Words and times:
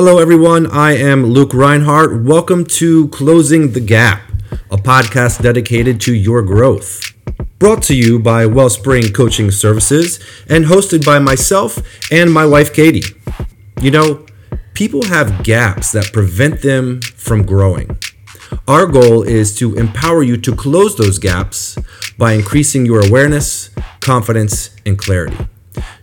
Hello, 0.00 0.18
everyone. 0.20 0.68
I 0.68 0.92
am 0.92 1.26
Luke 1.26 1.52
Reinhardt. 1.52 2.22
Welcome 2.22 2.64
to 2.66 3.08
Closing 3.08 3.72
the 3.72 3.80
Gap, 3.80 4.22
a 4.70 4.76
podcast 4.76 5.42
dedicated 5.42 6.00
to 6.02 6.14
your 6.14 6.40
growth. 6.42 7.12
Brought 7.58 7.82
to 7.82 7.96
you 7.96 8.20
by 8.20 8.46
Wellspring 8.46 9.12
Coaching 9.12 9.50
Services 9.50 10.20
and 10.48 10.66
hosted 10.66 11.04
by 11.04 11.18
myself 11.18 11.80
and 12.12 12.32
my 12.32 12.46
wife, 12.46 12.72
Katie. 12.72 13.12
You 13.80 13.90
know, 13.90 14.24
people 14.72 15.04
have 15.06 15.42
gaps 15.42 15.90
that 15.90 16.12
prevent 16.12 16.62
them 16.62 17.00
from 17.00 17.44
growing. 17.44 17.98
Our 18.68 18.86
goal 18.86 19.24
is 19.24 19.56
to 19.56 19.74
empower 19.74 20.22
you 20.22 20.36
to 20.36 20.54
close 20.54 20.94
those 20.94 21.18
gaps 21.18 21.76
by 22.16 22.34
increasing 22.34 22.86
your 22.86 23.04
awareness, 23.04 23.70
confidence, 23.98 24.70
and 24.86 24.96
clarity. 24.96 25.48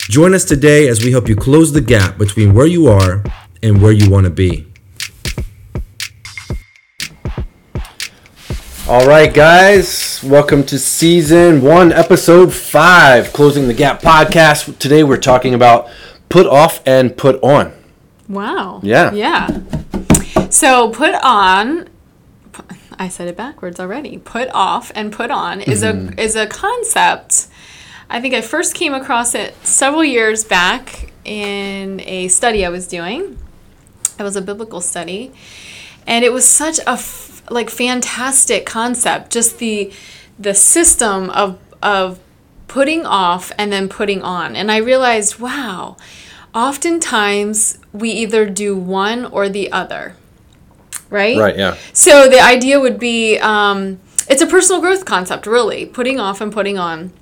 Join 0.00 0.34
us 0.34 0.44
today 0.44 0.86
as 0.86 1.02
we 1.02 1.12
help 1.12 1.30
you 1.30 1.34
close 1.34 1.72
the 1.72 1.80
gap 1.80 2.18
between 2.18 2.52
where 2.52 2.66
you 2.66 2.88
are 2.88 3.24
and 3.66 3.82
where 3.82 3.90
you 3.92 4.08
want 4.08 4.24
to 4.24 4.30
be. 4.30 4.64
All 8.88 9.04
right, 9.08 9.32
guys, 9.34 10.20
welcome 10.22 10.62
to 10.66 10.78
season 10.78 11.60
one, 11.62 11.90
episode 11.92 12.54
five, 12.54 13.32
Closing 13.32 13.66
the 13.66 13.74
Gap 13.74 14.00
podcast. 14.00 14.78
Today 14.78 15.02
we're 15.02 15.16
talking 15.16 15.54
about 15.54 15.90
put 16.28 16.46
off 16.46 16.80
and 16.86 17.16
put 17.16 17.42
on. 17.42 17.72
Wow. 18.28 18.78
Yeah. 18.84 19.12
Yeah. 19.12 19.60
So 20.50 20.90
put 20.90 21.14
on 21.22 21.88
I 22.98 23.08
said 23.08 23.26
it 23.28 23.36
backwards 23.36 23.78
already. 23.80 24.18
Put 24.18 24.48
off 24.54 24.90
and 24.94 25.12
put 25.12 25.30
on 25.32 25.60
is 25.60 25.82
Mm-hmm. 25.82 26.18
a 26.18 26.22
is 26.22 26.36
a 26.36 26.46
concept. 26.46 27.48
I 28.08 28.20
think 28.20 28.34
I 28.34 28.40
first 28.40 28.74
came 28.76 28.94
across 28.94 29.34
it 29.34 29.54
several 29.66 30.04
years 30.04 30.44
back 30.44 31.10
in 31.24 32.00
a 32.02 32.28
study 32.28 32.64
I 32.64 32.68
was 32.68 32.86
doing. 32.86 33.36
It 34.18 34.22
was 34.22 34.36
a 34.36 34.42
biblical 34.42 34.80
study, 34.80 35.32
and 36.06 36.24
it 36.24 36.32
was 36.32 36.46
such 36.46 36.78
a 36.80 36.90
f- 36.90 37.42
like 37.50 37.70
fantastic 37.70 38.66
concept. 38.66 39.32
Just 39.32 39.58
the 39.58 39.92
the 40.38 40.54
system 40.54 41.30
of 41.30 41.58
of 41.82 42.18
putting 42.68 43.06
off 43.06 43.52
and 43.58 43.72
then 43.72 43.88
putting 43.88 44.22
on, 44.22 44.56
and 44.56 44.70
I 44.70 44.78
realized, 44.78 45.38
wow, 45.38 45.96
oftentimes 46.54 47.78
we 47.92 48.10
either 48.10 48.48
do 48.48 48.76
one 48.76 49.24
or 49.26 49.48
the 49.48 49.70
other, 49.70 50.16
right? 51.10 51.36
Right, 51.36 51.56
yeah. 51.56 51.76
So 51.92 52.28
the 52.28 52.40
idea 52.40 52.80
would 52.80 52.98
be 52.98 53.38
um, 53.38 54.00
it's 54.28 54.42
a 54.42 54.46
personal 54.46 54.80
growth 54.80 55.04
concept, 55.04 55.46
really, 55.46 55.86
putting 55.86 56.18
off 56.18 56.40
and 56.40 56.52
putting 56.52 56.78
on. 56.78 57.12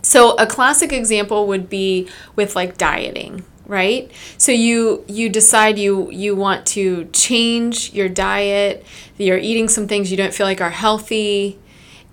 So 0.00 0.34
a 0.36 0.46
classic 0.46 0.92
example 0.92 1.46
would 1.48 1.68
be 1.68 2.08
with 2.36 2.56
like 2.56 2.78
dieting, 2.78 3.44
right? 3.68 4.10
So 4.38 4.50
you 4.50 5.04
you 5.06 5.28
decide 5.28 5.78
you 5.78 6.10
you 6.10 6.34
want 6.34 6.66
to 6.68 7.04
change 7.12 7.92
your 7.92 8.08
diet, 8.08 8.84
you're 9.18 9.38
eating 9.38 9.68
some 9.68 9.86
things 9.86 10.10
you 10.10 10.16
don't 10.16 10.34
feel 10.34 10.46
like 10.46 10.60
are 10.60 10.70
healthy, 10.70 11.58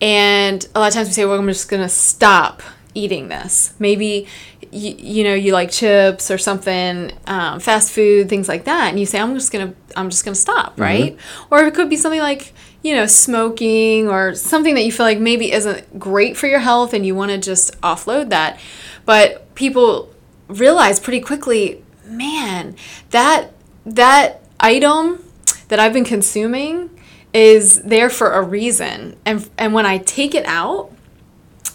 and 0.02 0.68
a 0.76 0.80
lot 0.80 0.90
of 0.90 0.94
times 0.94 1.08
we 1.08 1.14
say, 1.14 1.26
well, 1.26 1.40
I'm 1.40 1.48
just 1.48 1.70
gonna 1.70 1.90
stop 1.90 2.62
eating 2.94 3.30
this. 3.30 3.74
Maybe 3.80 4.28
you, 4.72 4.96
you 4.98 5.24
know 5.24 5.34
you 5.34 5.54
like 5.54 5.72
chips 5.72 6.30
or 6.30 6.38
something, 6.38 7.12
um, 7.28 7.60
fast 7.60 7.92
food, 7.92 8.30
things 8.30 8.48
like 8.48 8.66
that, 8.66 8.90
and 8.90 9.00
you 9.00 9.06
say, 9.06 9.20
I'm 9.20 9.34
just 9.34 9.52
gonna 9.52 9.74
I'm 9.96 10.10
just 10.10 10.26
gonna 10.26 10.36
stop, 10.36 10.80
right? 10.80 11.18
Or 11.50 11.64
it 11.66 11.74
could 11.74 11.90
be 11.90 11.96
something 11.98 12.20
like 12.22 12.54
you 12.84 12.94
know 12.94 13.06
smoking 13.06 14.10
or 14.10 14.36
something 14.36 14.76
that 14.76 14.84
you 14.84 14.92
feel 14.92 15.06
like 15.06 15.20
maybe 15.20 15.52
isn't 15.52 15.98
great 15.98 16.36
for 16.36 16.48
your 16.48 16.60
health, 16.60 16.94
and 16.94 17.06
you 17.06 17.16
want 17.16 17.32
to 17.32 17.38
just 17.38 17.80
offload 17.82 18.30
that. 18.30 18.60
But 19.06 19.54
people 19.56 20.10
realize 20.48 21.00
pretty 21.00 21.22
quickly, 21.22 21.84
man, 22.06 22.76
that 23.12 23.52
that 23.86 24.42
item 24.60 25.24
that 25.68 25.80
I've 25.80 25.94
been 25.94 26.06
consuming 26.06 26.90
is 27.34 27.82
there 27.84 28.10
for 28.10 28.34
a 28.34 28.42
reason. 28.42 29.18
And 29.26 29.50
and 29.58 29.74
when 29.74 29.86
I 29.86 29.98
take 29.98 30.34
it 30.34 30.46
out 30.46 30.92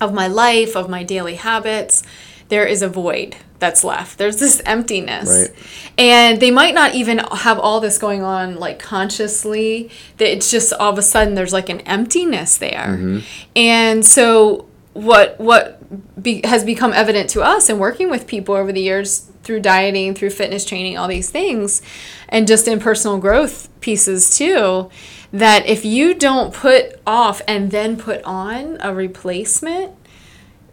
of 0.00 0.14
my 0.14 0.26
life, 0.26 0.76
of 0.76 0.88
my 0.88 1.03
daily 1.03 1.34
habits, 1.34 2.03
there 2.48 2.64
is 2.66 2.82
a 2.82 2.88
void 2.88 3.36
that's 3.59 3.84
left. 3.84 4.19
There's 4.19 4.38
this 4.38 4.62
emptiness. 4.64 5.28
Right. 5.28 5.54
And 5.98 6.41
they 6.41 6.50
might 6.50 6.75
not 6.75 6.94
even 6.94 7.19
have 7.19 7.59
all 7.59 7.80
this 7.80 7.98
going 7.98 8.22
on 8.22 8.56
like 8.56 8.78
consciously. 8.78 9.91
That 10.16 10.32
it's 10.32 10.50
just 10.50 10.72
all 10.72 10.91
of 10.91 10.98
a 10.98 11.03
sudden 11.03 11.34
there's 11.34 11.53
like 11.53 11.69
an 11.69 11.80
emptiness 11.80 12.56
there. 12.56 12.97
Mm-hmm. 12.98 13.19
And 13.54 14.04
so 14.04 14.66
what 14.94 15.38
what 15.38 15.79
be, 16.21 16.41
has 16.45 16.65
become 16.65 16.93
evident 16.93 17.31
to 17.31 17.43
us 17.43 17.69
in 17.69 17.78
working 17.78 18.11
with 18.11 18.27
people 18.27 18.55
over 18.55 18.73
the 18.73 18.81
years 18.81 19.31
through 19.43 19.61
dieting, 19.61 20.15
through 20.15 20.31
fitness 20.31 20.65
training, 20.65 20.97
all 20.97 21.09
these 21.09 21.31
things, 21.31 21.83
and 22.28 22.47
just 22.47 22.69
in 22.69 22.78
personal 22.78 23.19
growth 23.19 23.69
pieces 23.81 24.37
too, 24.37 24.91
that 25.33 25.67
if 25.67 25.84
you 25.84 26.15
don't 26.15 26.53
put 26.53 27.01
off 27.06 27.41
and 27.49 27.71
then 27.71 27.97
put 27.97 28.23
on 28.25 28.77
a 28.81 28.95
replacement, 28.95 29.93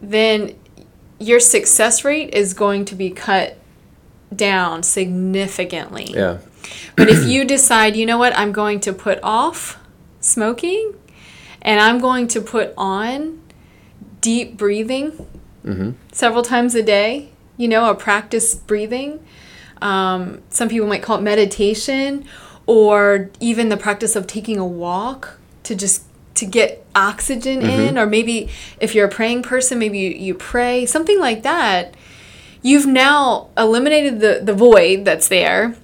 then 0.00 0.56
your 1.18 1.40
success 1.40 2.04
rate 2.04 2.32
is 2.34 2.54
going 2.54 2.84
to 2.84 2.94
be 2.94 3.10
cut 3.10 3.58
down 4.34 4.82
significantly. 4.82 6.12
Yeah. 6.14 6.38
But 6.96 7.08
if 7.08 7.26
you 7.26 7.44
decide, 7.44 7.96
you 7.96 8.06
know 8.06 8.18
what, 8.18 8.36
I'm 8.36 8.52
going 8.52 8.80
to 8.80 8.92
put 8.92 9.18
off 9.22 9.78
smoking 10.20 10.94
and 11.62 11.80
I'm 11.80 11.98
going 11.98 12.28
to 12.28 12.40
put 12.40 12.74
on 12.76 13.40
deep 14.20 14.56
breathing 14.56 15.26
several 16.12 16.42
times 16.42 16.74
a 16.74 16.82
day, 16.82 17.30
you 17.56 17.68
know, 17.68 17.90
a 17.90 17.94
practice 17.94 18.54
breathing. 18.54 19.24
Um, 19.82 20.42
some 20.50 20.68
people 20.68 20.88
might 20.88 21.02
call 21.02 21.18
it 21.18 21.22
meditation 21.22 22.24
or 22.66 23.30
even 23.40 23.68
the 23.68 23.76
practice 23.76 24.16
of 24.16 24.26
taking 24.26 24.58
a 24.58 24.66
walk 24.66 25.38
to 25.64 25.74
just 25.74 26.04
to 26.34 26.46
get 26.46 26.84
oxygen 26.94 27.62
in 27.62 27.98
or 27.98 28.06
maybe 28.06 28.48
if 28.80 28.94
you're 28.94 29.06
a 29.06 29.10
praying 29.10 29.42
person 29.42 29.78
maybe 29.78 29.98
you, 29.98 30.10
you 30.10 30.34
pray 30.34 30.86
something 30.86 31.18
like 31.20 31.42
that. 31.42 31.94
You've 32.62 32.86
now 32.86 33.48
eliminated 33.56 34.20
the, 34.20 34.40
the 34.42 34.54
void 34.54 35.04
that's 35.04 35.28
there 35.28 35.76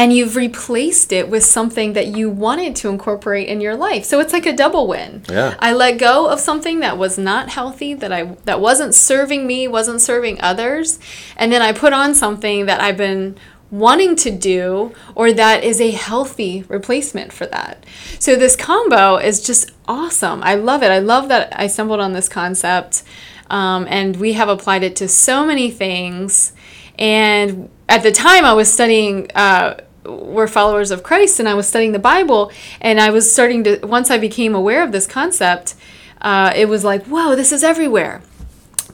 and 0.00 0.14
you've 0.14 0.34
replaced 0.34 1.12
it 1.12 1.28
with 1.28 1.44
something 1.44 1.92
that 1.92 2.06
you 2.06 2.30
wanted 2.30 2.74
to 2.74 2.88
incorporate 2.88 3.48
in 3.48 3.60
your 3.60 3.76
life. 3.76 4.02
So 4.06 4.18
it's 4.18 4.32
like 4.32 4.46
a 4.46 4.56
double 4.56 4.86
win. 4.86 5.24
Yeah. 5.28 5.54
I 5.58 5.74
let 5.74 5.98
go 5.98 6.30
of 6.30 6.40
something 6.40 6.80
that 6.80 6.96
was 6.96 7.18
not 7.18 7.50
healthy, 7.50 7.92
that 7.92 8.10
I 8.10 8.22
that 8.46 8.62
wasn't 8.62 8.94
serving 8.94 9.46
me, 9.46 9.68
wasn't 9.68 10.00
serving 10.00 10.40
others, 10.40 10.98
and 11.36 11.52
then 11.52 11.60
I 11.60 11.72
put 11.72 11.92
on 11.92 12.14
something 12.14 12.64
that 12.64 12.80
I've 12.80 12.96
been 12.96 13.36
wanting 13.70 14.16
to 14.16 14.30
do 14.30 14.94
or 15.14 15.34
that 15.34 15.64
is 15.64 15.82
a 15.82 15.90
healthy 15.90 16.64
replacement 16.68 17.30
for 17.30 17.44
that. 17.48 17.84
So 18.18 18.36
this 18.36 18.56
combo 18.56 19.16
is 19.18 19.42
just 19.42 19.70
awesome. 19.86 20.42
I 20.42 20.54
love 20.54 20.82
it. 20.82 20.90
I 20.90 21.00
love 21.00 21.28
that 21.28 21.52
I 21.54 21.66
stumbled 21.66 22.00
on 22.00 22.14
this 22.14 22.28
concept. 22.28 23.02
Um, 23.50 23.86
and 23.90 24.16
we 24.16 24.32
have 24.32 24.48
applied 24.48 24.82
it 24.82 24.96
to 24.96 25.08
so 25.08 25.44
many 25.44 25.70
things. 25.70 26.54
And 26.98 27.68
at 27.86 28.02
the 28.02 28.12
time, 28.12 28.46
I 28.46 28.54
was 28.54 28.72
studying. 28.72 29.30
Uh, 29.34 29.74
we're 30.04 30.48
followers 30.48 30.90
of 30.90 31.02
Christ, 31.02 31.40
and 31.40 31.48
I 31.48 31.54
was 31.54 31.68
studying 31.68 31.92
the 31.92 31.98
Bible, 31.98 32.52
and 32.80 33.00
I 33.00 33.10
was 33.10 33.30
starting 33.30 33.64
to. 33.64 33.78
Once 33.86 34.10
I 34.10 34.18
became 34.18 34.54
aware 34.54 34.82
of 34.82 34.92
this 34.92 35.06
concept, 35.06 35.74
uh, 36.20 36.52
it 36.54 36.68
was 36.68 36.84
like, 36.84 37.04
whoa, 37.06 37.34
this 37.34 37.52
is 37.52 37.62
everywhere. 37.62 38.22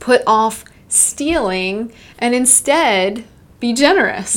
Put 0.01 0.23
off 0.27 0.65
stealing, 0.89 1.93
and 2.19 2.35
instead 2.35 3.25
be 3.61 3.73
generous. 3.73 4.35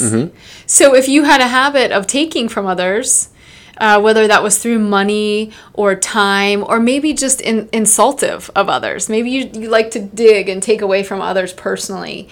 So 0.65 0.95
if 0.95 1.07
you 1.07 1.23
had 1.23 1.41
a 1.41 1.47
habit 1.47 1.91
of 1.91 2.07
taking 2.07 2.47
from 2.49 2.65
others, 2.65 3.29
uh, 3.77 3.99
whether 3.99 4.27
that 4.27 4.43
was 4.43 4.57
through 4.59 4.79
money 4.79 5.51
or 5.73 5.95
time 5.95 6.63
or 6.63 6.79
maybe 6.79 7.13
just 7.13 7.41
in, 7.41 7.69
insultive 7.73 8.49
of 8.55 8.69
others, 8.69 9.09
maybe 9.09 9.29
you, 9.29 9.49
you 9.53 9.69
like 9.69 9.91
to 9.91 9.99
dig 9.99 10.49
and 10.49 10.61
take 10.63 10.81
away 10.81 11.03
from 11.03 11.21
others 11.21 11.53
personally, 11.53 12.29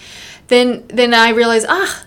then 0.48 0.84
then 0.88 1.12
I 1.12 1.30
realized 1.30 1.66
ah, 1.68 2.04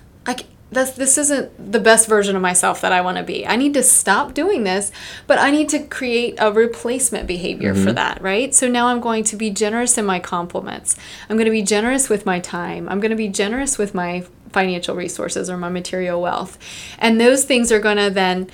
That's, 0.71 0.91
this 0.91 1.17
isn't 1.17 1.71
the 1.71 1.81
best 1.81 2.07
version 2.07 2.35
of 2.35 2.41
myself 2.41 2.79
that 2.79 2.93
I 2.93 3.01
want 3.01 3.17
to 3.17 3.23
be. 3.23 3.45
I 3.45 3.57
need 3.57 3.73
to 3.73 3.83
stop 3.83 4.33
doing 4.33 4.63
this, 4.63 4.89
but 5.27 5.37
I 5.37 5.51
need 5.51 5.67
to 5.69 5.79
create 5.79 6.35
a 6.39 6.51
replacement 6.51 7.27
behavior 7.27 7.75
for 7.75 7.91
that, 7.91 8.21
right? 8.21 8.55
So 8.55 8.69
now 8.69 8.87
I'm 8.87 9.01
going 9.01 9.25
to 9.25 9.35
be 9.35 9.49
generous 9.49 9.97
in 9.97 10.05
my 10.05 10.19
compliments. 10.19 10.95
I'm 11.29 11.35
going 11.35 11.45
to 11.45 11.51
be 11.51 11.61
generous 11.61 12.07
with 12.07 12.25
my 12.25 12.39
time. 12.39 12.87
I'm 12.87 13.01
going 13.01 13.11
to 13.11 13.17
be 13.17 13.27
generous 13.27 13.77
with 13.77 13.93
my 13.93 14.25
financial 14.51 14.95
resources 14.95 15.49
or 15.49 15.57
my 15.57 15.69
material 15.69 16.21
wealth. 16.21 16.57
And 16.97 17.19
those 17.19 17.43
things 17.43 17.71
are 17.71 17.79
going 17.79 17.97
to 17.97 18.09
then 18.09 18.49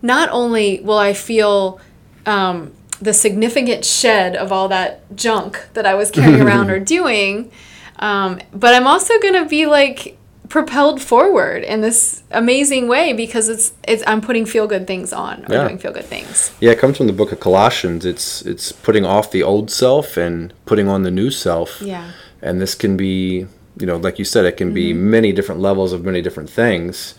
not 0.00 0.28
only 0.30 0.80
will 0.80 0.98
I 0.98 1.12
feel 1.12 1.80
um, 2.26 2.72
the 3.00 3.12
significant 3.12 3.84
shed 3.84 4.36
of 4.36 4.52
all 4.52 4.68
that 4.68 5.14
junk 5.14 5.64
that 5.74 5.86
I 5.86 5.94
was 5.94 6.10
carrying 6.10 6.40
around 6.46 6.70
or 6.70 6.78
doing, 6.78 7.50
um, 7.98 8.40
but 8.52 8.74
I'm 8.74 8.86
also 8.86 9.18
going 9.20 9.34
to 9.34 9.46
be 9.46 9.66
like 9.66 10.18
propelled 10.52 11.00
forward 11.00 11.64
in 11.64 11.80
this 11.80 12.22
amazing 12.30 12.86
way 12.86 13.14
because 13.14 13.48
it's 13.48 13.72
it's 13.88 14.02
I'm 14.06 14.20
putting 14.20 14.44
feel 14.44 14.66
good 14.66 14.86
things 14.86 15.10
on 15.10 15.46
or 15.46 15.54
Yeah. 15.54 15.62
doing 15.64 15.78
feel 15.78 15.92
good 15.92 16.04
things. 16.04 16.52
Yeah, 16.60 16.72
it 16.72 16.78
comes 16.78 16.98
from 16.98 17.06
the 17.06 17.14
book 17.14 17.32
of 17.32 17.40
Colossians. 17.40 18.04
It's 18.04 18.42
it's 18.42 18.70
putting 18.70 19.06
off 19.06 19.30
the 19.30 19.42
old 19.42 19.70
self 19.70 20.18
and 20.18 20.52
putting 20.66 20.88
on 20.88 21.04
the 21.04 21.10
new 21.10 21.30
self. 21.30 21.80
Yeah. 21.80 22.10
And 22.42 22.60
this 22.60 22.74
can 22.74 22.98
be, 22.98 23.46
you 23.80 23.86
know, 23.86 23.96
like 23.96 24.18
you 24.18 24.26
said, 24.26 24.44
it 24.44 24.58
can 24.58 24.74
be 24.74 24.92
many 24.92 25.32
different 25.32 25.62
levels 25.62 25.94
of 25.94 26.04
many 26.04 26.20
different 26.20 26.50
things. 26.50 27.14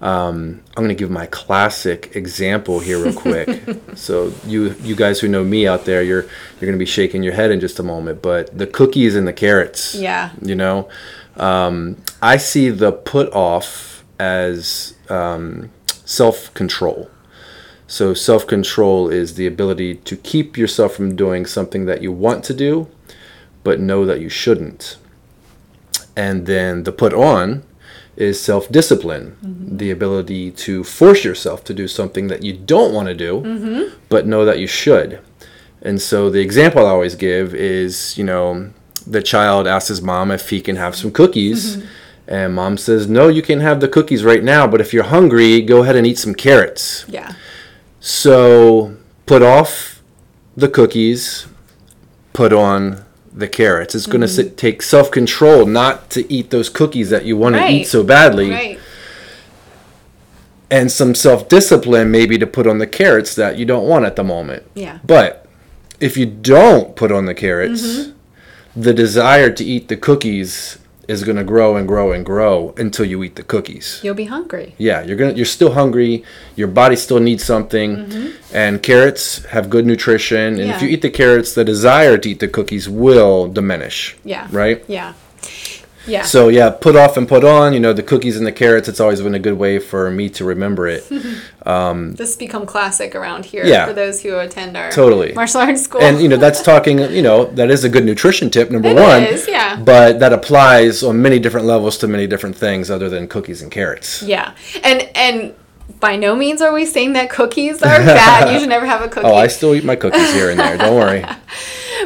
Um, 0.00 0.60
I'm 0.76 0.84
going 0.84 0.88
to 0.96 1.02
give 1.04 1.10
my 1.10 1.26
classic 1.26 2.14
example 2.14 2.78
here 2.80 3.02
real 3.02 3.14
quick. 3.14 3.48
so 3.96 4.32
you 4.46 4.76
you 4.82 4.94
guys 4.94 5.18
who 5.18 5.26
know 5.26 5.42
me 5.42 5.66
out 5.66 5.86
there, 5.86 6.02
you're 6.04 6.22
you're 6.60 6.68
going 6.70 6.78
to 6.80 6.86
be 6.88 6.92
shaking 6.98 7.24
your 7.24 7.34
head 7.34 7.50
in 7.50 7.58
just 7.58 7.80
a 7.80 7.82
moment. 7.82 8.22
But 8.22 8.56
the 8.56 8.66
cookies 8.68 9.16
and 9.16 9.26
the 9.26 9.32
carrots. 9.32 9.94
Yeah. 9.96 10.30
You 10.40 10.54
know, 10.54 10.88
um, 11.36 11.96
I 12.22 12.36
see 12.36 12.70
the 12.70 12.92
put 12.92 13.32
off 13.32 14.04
as 14.18 14.94
um, 15.08 15.70
self 16.04 16.52
control. 16.54 17.10
So 17.86 18.14
self 18.14 18.46
control 18.46 19.08
is 19.08 19.34
the 19.34 19.46
ability 19.46 19.96
to 19.96 20.16
keep 20.16 20.56
yourself 20.56 20.94
from 20.94 21.14
doing 21.14 21.46
something 21.46 21.86
that 21.86 22.02
you 22.02 22.10
want 22.12 22.44
to 22.44 22.54
do, 22.54 22.88
but 23.62 23.80
know 23.80 24.04
that 24.04 24.20
you 24.20 24.28
shouldn't. 24.28 24.96
And 26.16 26.46
then 26.46 26.84
the 26.84 26.92
put 26.92 27.12
on 27.12 27.62
is 28.16 28.40
self 28.40 28.68
discipline, 28.70 29.36
mm-hmm. 29.44 29.76
the 29.76 29.90
ability 29.90 30.50
to 30.50 30.82
force 30.82 31.22
yourself 31.24 31.62
to 31.64 31.74
do 31.74 31.86
something 31.86 32.28
that 32.28 32.42
you 32.42 32.54
don't 32.54 32.94
want 32.94 33.08
to 33.08 33.14
do, 33.14 33.40
mm-hmm. 33.40 33.94
but 34.08 34.26
know 34.26 34.44
that 34.44 34.58
you 34.58 34.66
should. 34.66 35.20
And 35.82 36.00
so 36.00 36.30
the 36.30 36.40
example 36.40 36.86
I 36.86 36.90
always 36.90 37.14
give 37.14 37.54
is, 37.54 38.16
you 38.16 38.24
know, 38.24 38.72
the 39.06 39.22
child 39.22 39.66
asks 39.66 39.88
his 39.88 40.02
mom 40.02 40.30
if 40.30 40.50
he 40.50 40.60
can 40.60 40.76
have 40.76 40.96
some 40.96 41.10
cookies. 41.10 41.76
Mm-hmm. 41.76 41.86
And 42.28 42.54
mom 42.54 42.76
says, 42.76 43.08
No, 43.08 43.28
you 43.28 43.42
can 43.42 43.60
have 43.60 43.80
the 43.80 43.88
cookies 43.88 44.24
right 44.24 44.42
now, 44.42 44.66
but 44.66 44.80
if 44.80 44.92
you're 44.92 45.04
hungry, 45.04 45.62
go 45.62 45.82
ahead 45.82 45.96
and 45.96 46.06
eat 46.06 46.18
some 46.18 46.34
carrots. 46.34 47.04
Yeah. 47.08 47.34
So 48.00 48.96
put 49.26 49.42
off 49.42 50.02
the 50.56 50.68
cookies, 50.68 51.46
put 52.32 52.52
on 52.52 53.04
the 53.32 53.46
carrots. 53.46 53.94
It's 53.94 54.06
going 54.06 54.22
to 54.22 54.26
mm-hmm. 54.26 54.56
take 54.56 54.82
self 54.82 55.10
control 55.10 55.66
not 55.66 56.10
to 56.10 56.32
eat 56.32 56.50
those 56.50 56.68
cookies 56.68 57.10
that 57.10 57.24
you 57.24 57.36
want 57.36 57.54
right. 57.54 57.68
to 57.68 57.72
eat 57.74 57.84
so 57.84 58.02
badly. 58.02 58.50
Right. 58.50 58.80
And 60.68 60.90
some 60.90 61.14
self 61.14 61.48
discipline, 61.48 62.10
maybe 62.10 62.38
to 62.38 62.46
put 62.46 62.66
on 62.66 62.78
the 62.78 62.88
carrots 62.88 63.36
that 63.36 63.56
you 63.56 63.64
don't 63.64 63.86
want 63.86 64.04
at 64.04 64.16
the 64.16 64.24
moment. 64.24 64.64
Yeah. 64.74 64.98
But 65.04 65.46
if 66.00 66.16
you 66.16 66.26
don't 66.26 66.96
put 66.96 67.12
on 67.12 67.26
the 67.26 67.34
carrots, 67.34 67.82
mm-hmm. 67.82 68.15
The 68.76 68.92
desire 68.92 69.50
to 69.50 69.64
eat 69.64 69.88
the 69.88 69.96
cookies 69.96 70.78
is 71.08 71.22
going 71.22 71.36
to 71.36 71.44
grow 71.44 71.76
and 71.76 71.86
grow 71.86 72.12
and 72.12 72.26
grow 72.26 72.74
until 72.76 73.06
you 73.06 73.22
eat 73.22 73.36
the 73.36 73.42
cookies. 73.42 74.00
You'll 74.02 74.14
be 74.14 74.24
hungry. 74.24 74.74
Yeah, 74.76 75.02
you're 75.02 75.16
going 75.16 75.32
to 75.32 75.36
you're 75.36 75.46
still 75.46 75.72
hungry. 75.72 76.24
Your 76.56 76.68
body 76.68 76.96
still 76.96 77.20
needs 77.20 77.44
something. 77.44 77.96
Mm-hmm. 77.96 78.54
And 78.54 78.82
carrots 78.82 79.44
have 79.46 79.70
good 79.70 79.86
nutrition, 79.86 80.58
and 80.58 80.68
yeah. 80.68 80.76
if 80.76 80.82
you 80.82 80.88
eat 80.88 81.02
the 81.02 81.10
carrots, 81.10 81.54
the 81.54 81.64
desire 81.64 82.18
to 82.18 82.30
eat 82.30 82.40
the 82.40 82.48
cookies 82.48 82.88
will 82.88 83.48
diminish. 83.48 84.16
Yeah. 84.24 84.48
Right? 84.50 84.84
Yeah. 84.88 85.14
Yeah. 86.06 86.22
So 86.22 86.48
yeah, 86.48 86.70
put 86.70 86.96
off 86.96 87.16
and 87.16 87.28
put 87.28 87.44
on. 87.44 87.72
You 87.72 87.80
know, 87.80 87.92
the 87.92 88.02
cookies 88.02 88.36
and 88.36 88.46
the 88.46 88.52
carrots. 88.52 88.88
It's 88.88 89.00
always 89.00 89.20
been 89.20 89.34
a 89.34 89.38
good 89.38 89.58
way 89.58 89.78
for 89.78 90.10
me 90.10 90.28
to 90.30 90.44
remember 90.44 90.86
it. 90.86 91.10
Um, 91.66 92.12
this 92.12 92.28
has 92.28 92.36
become 92.36 92.64
classic 92.64 93.16
around 93.16 93.44
here 93.44 93.66
yeah, 93.66 93.86
for 93.86 93.92
those 93.92 94.22
who 94.22 94.38
attend 94.38 94.76
our 94.76 94.92
totally 94.92 95.32
martial 95.32 95.60
arts 95.60 95.82
school. 95.82 96.00
And 96.00 96.20
you 96.20 96.28
know, 96.28 96.36
that's 96.36 96.62
talking. 96.72 97.00
You 97.00 97.22
know, 97.22 97.46
that 97.46 97.72
is 97.72 97.82
a 97.82 97.88
good 97.88 98.04
nutrition 98.04 98.50
tip. 98.50 98.70
Number 98.70 98.90
it 98.90 98.94
one. 98.94 99.24
Is, 99.24 99.48
yeah. 99.48 99.74
But 99.74 100.20
that 100.20 100.32
applies 100.32 101.02
on 101.02 101.20
many 101.20 101.40
different 101.40 101.66
levels 101.66 101.98
to 101.98 102.06
many 102.06 102.28
different 102.28 102.56
things 102.56 102.88
other 102.88 103.08
than 103.08 103.26
cookies 103.26 103.62
and 103.62 103.72
carrots. 103.72 104.22
Yeah, 104.22 104.54
and 104.84 105.10
and 105.16 105.56
by 106.00 106.16
no 106.16 106.36
means 106.36 106.62
are 106.62 106.72
we 106.72 106.86
saying 106.86 107.14
that 107.14 107.30
cookies 107.30 107.82
are 107.82 107.98
bad. 107.98 108.52
you 108.52 108.60
should 108.60 108.68
never 108.76 108.86
have 108.86 109.02
a 109.02 109.08
cookie. 109.08 109.26
Oh, 109.26 109.34
I 109.34 109.46
still 109.48 109.74
eat 109.74 109.84
my 109.84 109.96
cookies 109.96 110.32
here 110.32 110.50
and 110.50 110.60
there. 110.60 110.76
Don't 110.78 110.94
worry. 110.94 111.24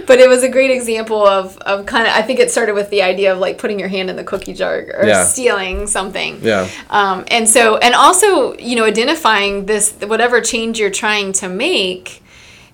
But 0.07 0.19
it 0.19 0.29
was 0.29 0.43
a 0.43 0.49
great 0.49 0.71
example 0.71 1.27
of, 1.27 1.57
of 1.59 1.87
kind 1.87 2.07
of 2.07 2.13
I 2.13 2.23
think 2.23 2.41
it 2.41 2.51
started 2.51 2.75
with 2.75 2.91
the 2.91 3.03
idea 3.03 3.33
of 3.33 3.39
like 3.39 3.59
putting 3.59 3.79
your 3.79 3.89
hand 3.89 4.11
in 4.11 4.17
the 4.17 4.25
cookie 4.25 4.55
jar 4.55 4.79
or 4.95 5.07
yeah. 5.07 5.25
stealing 5.25 5.87
something. 5.87 6.41
Yeah. 6.43 6.69
Um, 6.91 7.25
and 7.29 7.49
so 7.49 7.77
and 7.79 7.95
also 7.95 8.57
you 8.59 8.77
know 8.77 8.85
identifying 8.85 9.67
this 9.67 9.93
whatever 9.93 10.41
change 10.41 10.79
you're 10.79 10.91
trying 10.91 11.33
to 11.35 11.49
make, 11.49 12.23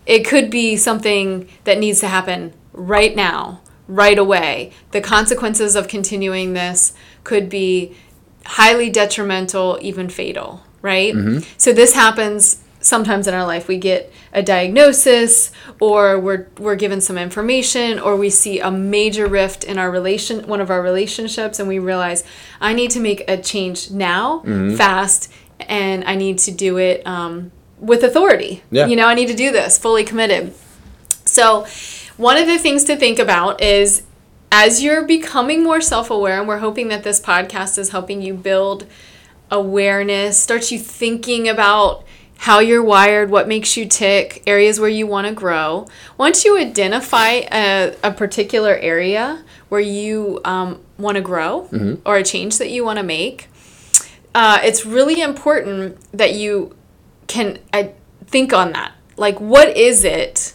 it 0.04 0.26
could 0.26 0.50
be 0.50 0.76
something 0.76 1.48
that 1.64 1.78
needs 1.78 2.00
to 2.00 2.08
happen 2.08 2.52
right 2.72 3.14
now, 3.14 3.60
right 3.88 4.18
away. 4.18 4.72
The 4.92 5.00
consequences 5.00 5.76
of 5.76 5.88
continuing 5.88 6.52
this 6.52 6.92
could 7.24 7.48
be 7.48 7.96
highly 8.44 8.90
detrimental, 8.90 9.78
even 9.80 10.08
fatal. 10.08 10.62
Right. 10.82 11.14
Mm-hmm. 11.14 11.40
So 11.56 11.72
this 11.72 11.94
happens 11.94 12.62
sometimes 12.86 13.26
in 13.26 13.34
our 13.34 13.44
life 13.44 13.66
we 13.66 13.76
get 13.76 14.12
a 14.32 14.42
diagnosis 14.42 15.50
or 15.80 16.18
we're 16.18 16.46
we're 16.58 16.76
given 16.76 17.00
some 17.00 17.18
information 17.18 17.98
or 17.98 18.16
we 18.16 18.30
see 18.30 18.60
a 18.60 18.70
major 18.70 19.26
rift 19.26 19.64
in 19.64 19.76
our 19.76 19.90
relation 19.90 20.46
one 20.46 20.60
of 20.60 20.70
our 20.70 20.80
relationships 20.80 21.58
and 21.58 21.68
we 21.68 21.78
realize 21.78 22.22
I 22.60 22.74
need 22.74 22.92
to 22.92 23.00
make 23.00 23.28
a 23.28 23.36
change 23.36 23.90
now 23.90 24.38
mm-hmm. 24.38 24.76
fast 24.76 25.32
and 25.60 26.04
I 26.04 26.14
need 26.14 26.38
to 26.40 26.52
do 26.52 26.78
it 26.78 27.06
um, 27.06 27.50
with 27.78 28.02
authority. 28.04 28.62
Yeah. 28.70 28.86
You 28.86 28.96
know, 28.96 29.06
I 29.06 29.14
need 29.14 29.28
to 29.28 29.34
do 29.34 29.52
this 29.52 29.78
fully 29.78 30.04
committed. 30.04 30.54
So, 31.24 31.66
one 32.16 32.36
of 32.36 32.46
the 32.46 32.58
things 32.58 32.84
to 32.84 32.96
think 32.96 33.18
about 33.18 33.60
is 33.60 34.02
as 34.52 34.82
you're 34.82 35.04
becoming 35.04 35.62
more 35.62 35.80
self 35.80 36.10
aware, 36.10 36.38
and 36.38 36.48
we're 36.48 36.58
hoping 36.58 36.88
that 36.88 37.04
this 37.04 37.20
podcast 37.20 37.78
is 37.78 37.90
helping 37.90 38.22
you 38.22 38.34
build 38.34 38.86
awareness, 39.50 40.38
starts 40.38 40.72
you 40.72 40.78
thinking 40.78 41.48
about 41.48 42.04
how 42.38 42.60
you're 42.60 42.82
wired, 42.82 43.30
what 43.30 43.48
makes 43.48 43.76
you 43.76 43.86
tick, 43.86 44.42
areas 44.46 44.78
where 44.78 44.88
you 44.88 45.06
want 45.06 45.26
to 45.26 45.32
grow. 45.32 45.86
Once 46.16 46.44
you 46.44 46.58
identify 46.58 47.40
a, 47.50 47.94
a 48.02 48.12
particular 48.12 48.76
area 48.76 49.42
where 49.68 49.80
you 49.80 50.40
um, 50.44 50.80
want 50.98 51.16
to 51.16 51.20
grow 51.20 51.68
mm-hmm. 51.72 51.94
or 52.04 52.16
a 52.16 52.22
change 52.22 52.58
that 52.58 52.70
you 52.70 52.84
want 52.84 52.98
to 52.98 53.02
make, 53.02 53.48
uh, 54.34 54.60
it's 54.62 54.84
really 54.84 55.20
important 55.20 55.98
that 56.12 56.34
you 56.34 56.76
can 57.26 57.58
uh, 57.72 57.84
think 58.26 58.52
on 58.52 58.72
that. 58.72 58.92
Like, 59.16 59.40
what 59.40 59.76
is 59.76 60.04
it 60.04 60.54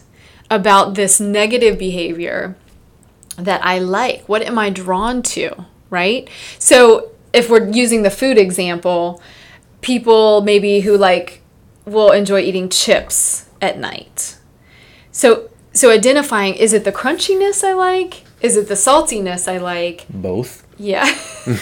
about 0.50 0.94
this 0.94 1.18
negative 1.18 1.78
behavior 1.78 2.56
that 3.36 3.64
I 3.64 3.80
like? 3.80 4.28
What 4.28 4.42
am 4.42 4.58
I 4.58 4.70
drawn 4.70 5.22
to? 5.22 5.66
Right? 5.90 6.28
So, 6.58 7.10
if 7.32 7.50
we're 7.50 7.70
using 7.70 8.02
the 8.02 8.10
food 8.10 8.38
example, 8.38 9.20
people 9.80 10.42
maybe 10.42 10.80
who 10.80 10.96
like 10.96 11.41
will 11.84 12.10
enjoy 12.10 12.40
eating 12.40 12.68
chips 12.68 13.48
at 13.60 13.78
night. 13.78 14.38
So 15.10 15.50
so 15.72 15.90
identifying 15.90 16.54
is 16.54 16.72
it 16.72 16.84
the 16.84 16.92
crunchiness 16.92 17.64
I 17.64 17.72
like? 17.72 18.24
Is 18.40 18.56
it 18.56 18.68
the 18.68 18.74
saltiness 18.74 19.50
I 19.50 19.58
like? 19.58 20.06
Both. 20.08 20.66
Yeah. 20.78 21.04
is 21.46 21.56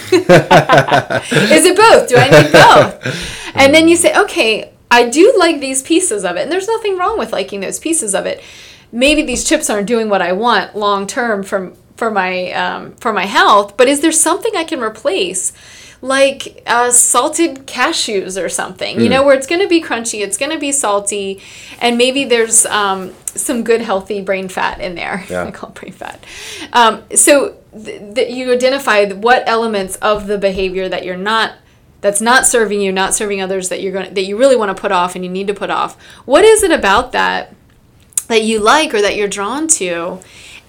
it 1.65 1.77
both? 1.77 2.09
Do 2.09 2.15
I 2.17 2.29
need 2.29 2.51
both? 2.51 3.55
And 3.55 3.73
then 3.73 3.87
you 3.87 3.95
say, 3.95 4.17
okay, 4.17 4.73
I 4.89 5.09
do 5.09 5.33
like 5.37 5.59
these 5.59 5.83
pieces 5.83 6.25
of 6.25 6.35
it, 6.35 6.41
and 6.41 6.51
there's 6.51 6.67
nothing 6.67 6.97
wrong 6.97 7.19
with 7.19 7.31
liking 7.31 7.59
those 7.59 7.79
pieces 7.79 8.15
of 8.15 8.25
it. 8.25 8.41
Maybe 8.91 9.21
these 9.21 9.43
chips 9.43 9.69
aren't 9.69 9.87
doing 9.87 10.09
what 10.09 10.21
I 10.21 10.33
want 10.33 10.75
long 10.75 11.07
term 11.07 11.43
from 11.43 11.75
for 11.95 12.09
my 12.09 12.51
um, 12.51 12.95
for 12.95 13.13
my 13.13 13.25
health, 13.25 13.77
but 13.77 13.87
is 13.87 14.01
there 14.01 14.11
something 14.11 14.55
I 14.55 14.63
can 14.63 14.81
replace? 14.81 15.53
Like 16.01 16.63
uh, 16.65 16.91
salted 16.91 17.67
cashews 17.67 18.41
or 18.41 18.49
something, 18.49 18.97
mm. 18.97 19.03
you 19.03 19.09
know, 19.09 19.23
where 19.23 19.35
it's 19.35 19.47
going 19.47 19.61
to 19.61 19.67
be 19.67 19.81
crunchy, 19.81 20.23
it's 20.23 20.37
going 20.37 20.51
to 20.51 20.57
be 20.57 20.71
salty, 20.71 21.41
and 21.79 21.97
maybe 21.97 22.25
there's 22.25 22.65
um, 22.65 23.13
some 23.25 23.63
good 23.63 23.81
healthy 23.81 24.21
brain 24.21 24.49
fat 24.49 24.79
in 24.79 24.95
there. 24.95 25.25
Yeah. 25.31 25.45
I 25.45 25.51
call 25.51 25.69
it 25.69 25.75
brain 25.75 25.93
fat. 25.93 26.21
Um, 26.73 27.03
so 27.15 27.55
th- 27.71 28.15
th- 28.15 28.35
you 28.35 28.51
identify 28.51 29.05
what 29.13 29.43
elements 29.47 29.95
of 29.97 30.27
the 30.27 30.37
behavior 30.37 30.89
that 30.89 31.05
you're 31.05 31.15
not 31.15 31.53
that's 32.01 32.19
not 32.19 32.45
serving 32.45 32.81
you, 32.81 32.91
not 32.91 33.13
serving 33.13 33.41
others 33.41 33.69
that 33.69 33.81
you're 33.81 33.93
going 33.93 34.13
that 34.13 34.23
you 34.23 34.37
really 34.37 34.55
want 34.55 34.75
to 34.75 34.81
put 34.81 34.91
off 34.91 35.15
and 35.15 35.23
you 35.23 35.31
need 35.31 35.47
to 35.47 35.53
put 35.53 35.69
off. 35.69 36.01
What 36.25 36.43
is 36.43 36.63
it 36.63 36.71
about 36.71 37.11
that 37.13 37.53
that 38.27 38.43
you 38.43 38.59
like 38.59 38.93
or 38.93 39.01
that 39.01 39.15
you're 39.15 39.27
drawn 39.27 39.67
to? 39.67 40.19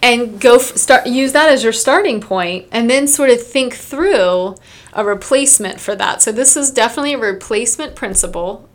And 0.00 0.40
go 0.40 0.56
f- 0.56 0.76
start 0.76 1.06
use 1.06 1.32
that 1.32 1.48
as 1.48 1.64
your 1.64 1.72
starting 1.72 2.20
point 2.20 2.66
and 2.70 2.90
then 2.90 3.06
sort 3.06 3.30
of 3.30 3.44
think 3.44 3.74
through 3.74 4.56
a 4.92 5.04
replacement 5.04 5.80
for 5.80 5.94
that. 5.96 6.22
So 6.22 6.32
this 6.32 6.56
is 6.56 6.70
definitely 6.70 7.14
a 7.14 7.18
replacement 7.18 7.94
principle, 7.94 8.68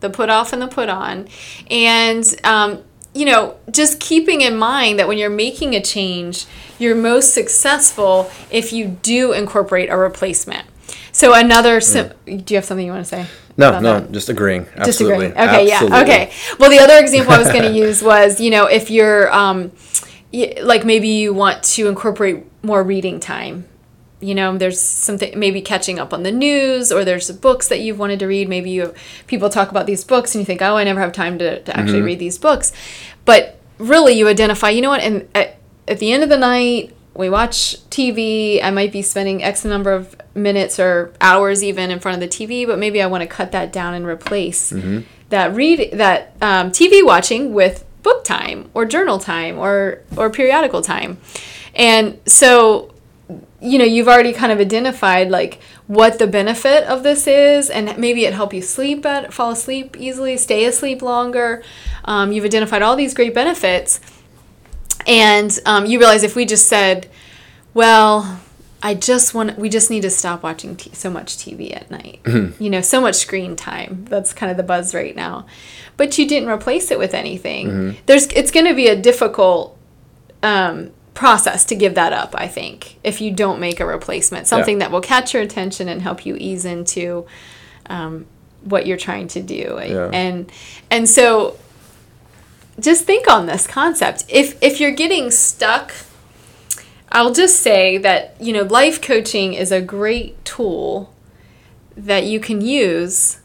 the 0.00 0.10
put 0.10 0.30
off 0.30 0.52
and 0.52 0.62
the 0.62 0.68
put 0.68 0.88
on. 0.88 1.28
And, 1.70 2.24
um, 2.44 2.84
you 3.12 3.26
know, 3.26 3.56
just 3.70 4.00
keeping 4.00 4.40
in 4.40 4.56
mind 4.56 4.98
that 4.98 5.08
when 5.08 5.18
you're 5.18 5.30
making 5.30 5.74
a 5.74 5.82
change, 5.82 6.46
you're 6.78 6.96
most 6.96 7.32
successful 7.32 8.30
if 8.50 8.72
you 8.72 8.88
do 9.02 9.32
incorporate 9.32 9.90
a 9.90 9.96
replacement. 9.96 10.66
So 11.12 11.32
another, 11.34 11.80
sim- 11.80 12.12
mm. 12.26 12.44
do 12.44 12.54
you 12.54 12.58
have 12.58 12.64
something 12.64 12.84
you 12.84 12.92
want 12.92 13.04
to 13.04 13.08
say? 13.08 13.26
No, 13.56 13.78
no, 13.78 14.00
that? 14.00 14.10
just 14.10 14.28
agreeing. 14.28 14.66
Absolutely. 14.76 14.84
Just 14.84 15.00
agreeing. 15.00 15.32
Okay, 15.32 15.72
Absolutely. 15.72 15.96
yeah, 15.96 16.02
okay. 16.02 16.32
Well, 16.58 16.70
the 16.70 16.80
other 16.80 16.98
example 16.98 17.34
I 17.34 17.38
was 17.38 17.52
going 17.52 17.62
to 17.72 17.72
use 17.72 18.02
was, 18.02 18.40
you 18.40 18.50
know, 18.50 18.66
if 18.66 18.90
you're, 18.90 19.32
um, 19.32 19.70
like 20.32 20.84
maybe 20.84 21.08
you 21.08 21.32
want 21.32 21.62
to 21.62 21.86
incorporate 21.86 22.44
more 22.64 22.82
reading 22.82 23.20
time 23.20 23.68
you 24.24 24.34
know 24.34 24.56
there's 24.56 24.80
something 24.80 25.38
maybe 25.38 25.60
catching 25.60 25.98
up 25.98 26.12
on 26.12 26.22
the 26.22 26.32
news 26.32 26.90
or 26.90 27.04
there's 27.04 27.30
books 27.30 27.68
that 27.68 27.80
you've 27.80 27.98
wanted 27.98 28.18
to 28.18 28.26
read 28.26 28.48
maybe 28.48 28.70
you 28.70 28.94
people 29.26 29.50
talk 29.50 29.70
about 29.70 29.86
these 29.86 30.04
books 30.04 30.34
and 30.34 30.40
you 30.40 30.46
think 30.46 30.62
oh 30.62 30.76
i 30.76 30.84
never 30.84 31.00
have 31.00 31.12
time 31.12 31.38
to, 31.38 31.60
to 31.62 31.76
actually 31.76 31.98
mm-hmm. 31.98 32.06
read 32.06 32.18
these 32.18 32.38
books 32.38 32.72
but 33.24 33.58
really 33.78 34.14
you 34.14 34.28
identify 34.28 34.70
you 34.70 34.80
know 34.80 34.90
what 34.90 35.02
and 35.02 35.28
at, 35.34 35.58
at 35.88 35.98
the 35.98 36.12
end 36.12 36.22
of 36.22 36.28
the 36.28 36.38
night 36.38 36.94
we 37.16 37.30
watch 37.30 37.76
TV, 37.90 38.62
I 38.62 38.70
might 38.70 38.90
be 38.90 39.00
spending 39.00 39.42
X 39.42 39.64
number 39.64 39.92
of 39.92 40.16
minutes 40.34 40.80
or 40.80 41.12
hours 41.20 41.62
even 41.62 41.90
in 41.90 42.00
front 42.00 42.20
of 42.20 42.28
the 42.28 42.36
TV, 42.36 42.66
but 42.66 42.78
maybe 42.78 43.00
I 43.00 43.06
want 43.06 43.22
to 43.22 43.28
cut 43.28 43.52
that 43.52 43.72
down 43.72 43.94
and 43.94 44.04
replace 44.04 44.72
that 45.28 45.54
read 45.54 45.90
that 45.92 46.36
um, 46.42 46.70
TV 46.70 47.04
watching 47.04 47.54
with 47.54 47.84
book 48.02 48.24
time 48.24 48.70
or 48.74 48.84
journal 48.84 49.18
time 49.18 49.58
or 49.58 50.00
or 50.16 50.30
periodical 50.30 50.82
time. 50.82 51.18
And 51.74 52.18
so 52.26 52.93
you 53.64 53.78
know 53.78 53.84
you've 53.84 54.08
already 54.08 54.32
kind 54.32 54.52
of 54.52 54.60
identified 54.60 55.30
like 55.30 55.58
what 55.86 56.18
the 56.18 56.26
benefit 56.26 56.84
of 56.84 57.02
this 57.02 57.26
is 57.26 57.70
and 57.70 57.96
maybe 57.96 58.24
it 58.26 58.34
help 58.34 58.52
you 58.52 58.60
sleep 58.60 59.02
better 59.02 59.30
fall 59.30 59.50
asleep 59.50 59.96
easily 59.98 60.36
stay 60.36 60.64
asleep 60.66 61.00
longer. 61.02 61.62
Um, 62.04 62.30
you've 62.32 62.44
identified 62.44 62.82
all 62.82 62.94
these 62.96 63.14
great 63.14 63.34
benefits. 63.34 64.00
And 65.06 65.58
um, 65.66 65.86
you 65.86 65.98
realize 65.98 66.22
if 66.22 66.36
we 66.36 66.44
just 66.44 66.68
said 66.68 67.08
well 67.72 68.40
i 68.82 68.94
just 68.94 69.34
want 69.34 69.58
we 69.58 69.68
just 69.68 69.90
need 69.90 70.02
to 70.02 70.10
stop 70.10 70.42
watching 70.42 70.76
t- 70.76 70.90
so 70.92 71.10
much 71.10 71.36
tv 71.36 71.74
at 71.74 71.90
night. 71.90 72.20
You 72.60 72.70
know 72.70 72.82
so 72.82 73.00
much 73.00 73.14
screen 73.16 73.56
time. 73.56 74.04
That's 74.08 74.32
kind 74.34 74.50
of 74.50 74.56
the 74.58 74.62
buzz 74.62 74.94
right 74.94 75.16
now. 75.16 75.46
But 75.96 76.18
you 76.18 76.28
didn't 76.28 76.48
replace 76.48 76.90
it 76.90 76.98
with 76.98 77.14
anything. 77.14 77.66
There's 78.06 78.26
it's 78.26 78.50
going 78.50 78.66
to 78.66 78.74
be 78.74 78.88
a 78.88 78.96
difficult 78.96 79.78
um, 80.42 80.90
process 81.14 81.64
to 81.64 81.74
give 81.76 81.94
that 81.94 82.12
up 82.12 82.34
i 82.36 82.48
think 82.48 82.98
if 83.04 83.20
you 83.20 83.30
don't 83.30 83.60
make 83.60 83.80
a 83.80 83.86
replacement. 83.86 84.46
Something 84.46 84.78
that 84.78 84.90
will 84.90 85.00
catch 85.00 85.34
your 85.34 85.42
attention 85.42 85.88
and 85.88 86.02
help 86.02 86.26
you 86.26 86.36
ease 86.36 86.64
into 86.64 87.26
um, 87.86 88.26
what 88.62 88.86
you're 88.86 88.96
trying 88.96 89.28
to 89.28 89.42
do. 89.42 89.78
Yeah. 89.80 90.10
and 90.12 90.50
and 90.90 91.08
so 91.08 91.56
just 92.80 93.04
think 93.04 93.28
on 93.30 93.46
this 93.46 93.66
concept. 93.66 94.24
If 94.28 94.60
if 94.62 94.80
you're 94.80 94.92
getting 94.92 95.30
stuck 95.30 95.92
i'll 97.12 97.32
just 97.32 97.60
say 97.60 97.96
that 97.96 98.34
you 98.40 98.52
know 98.52 98.62
life 98.62 99.00
coaching 99.00 99.54
is 99.54 99.70
a 99.70 99.80
great 99.80 100.44
tool 100.44 101.14
that 101.96 102.24
you 102.24 102.40
can 102.40 102.60
use 102.60 103.38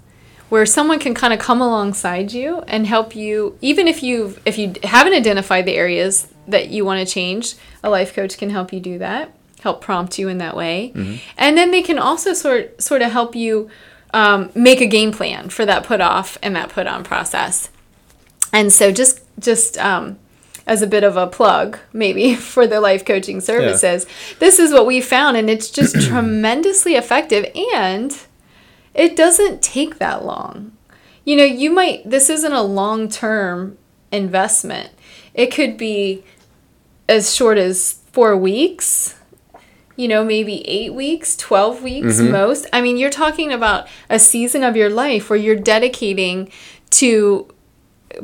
where 0.49 0.65
someone 0.65 0.97
can 0.97 1.13
kind 1.13 1.33
of 1.33 1.39
come 1.39 1.61
alongside 1.61 2.31
you 2.31 2.59
and 2.61 2.87
help 2.87 3.15
you 3.15 3.55
even 3.61 3.87
if 3.87 4.01
you've 4.01 4.41
if 4.43 4.57
you 4.57 4.73
haven't 4.83 5.13
identified 5.13 5.65
the 5.65 5.75
areas 5.75 6.27
that 6.51 6.69
you 6.69 6.85
want 6.85 7.05
to 7.05 7.11
change 7.11 7.55
a 7.83 7.89
life 7.89 8.13
coach 8.13 8.37
can 8.37 8.49
help 8.49 8.73
you 8.73 8.79
do 8.79 8.97
that 8.99 9.33
help 9.61 9.81
prompt 9.81 10.17
you 10.17 10.27
in 10.27 10.37
that 10.37 10.55
way. 10.55 10.91
And 11.37 11.57
then 11.57 11.71
they 11.71 11.81
can 11.81 11.99
also 11.99 12.33
sort 12.33 12.81
sort 12.81 13.01
of 13.01 13.11
help 13.11 13.35
you 13.35 13.69
um, 14.13 14.49
make 14.55 14.81
a 14.81 14.85
game 14.85 15.11
plan 15.11 15.49
for 15.49 15.65
that 15.65 15.83
put 15.83 16.01
off 16.01 16.37
and 16.41 16.55
that 16.55 16.69
put 16.69 16.87
on 16.87 17.03
process. 17.03 17.69
And 18.51 18.71
so 18.73 18.91
just 18.91 19.21
just 19.39 19.77
um, 19.77 20.17
as 20.65 20.81
a 20.81 20.87
bit 20.87 21.03
of 21.03 21.17
a 21.17 21.27
plug 21.27 21.79
maybe 21.93 22.35
for 22.53 22.67
the 22.67 22.79
life 22.79 23.05
coaching 23.05 23.41
services 23.41 24.05
this 24.39 24.59
is 24.59 24.71
what 24.71 24.85
we 24.85 25.01
found 25.01 25.37
and 25.37 25.49
it's 25.49 25.69
just 25.69 25.99
tremendously 26.07 26.95
effective 26.95 27.45
and 27.73 28.17
it 28.93 29.15
doesn't 29.15 29.61
take 29.61 29.97
that 29.97 30.25
long. 30.25 30.71
You 31.25 31.35
know 31.35 31.43
you 31.43 31.71
might 31.71 32.09
this 32.09 32.29
isn't 32.29 32.53
a 32.53 32.63
long 32.63 33.09
term 33.09 33.77
investment. 34.11 34.89
It 35.33 35.53
could 35.53 35.77
be 35.77 36.23
as 37.09 37.35
short 37.35 37.57
as 37.57 37.99
four 38.11 38.37
weeks 38.37 39.15
you 39.99 40.07
know, 40.07 40.23
maybe 40.23 40.65
eight 40.65 40.93
weeks, 40.93 41.35
12 41.35 41.83
weeks 41.83 42.21
mm-hmm. 42.21 42.31
most. 42.31 42.65
I 42.71 42.79
mean, 42.79 42.95
you're 42.95 43.09
talking 43.09 43.51
about 43.51 43.85
a 44.09 44.17
season 44.17 44.63
of 44.63 44.77
your 44.77 44.89
life 44.89 45.29
where 45.29 45.37
you're 45.37 45.57
dedicating 45.57 46.49
to 46.91 47.53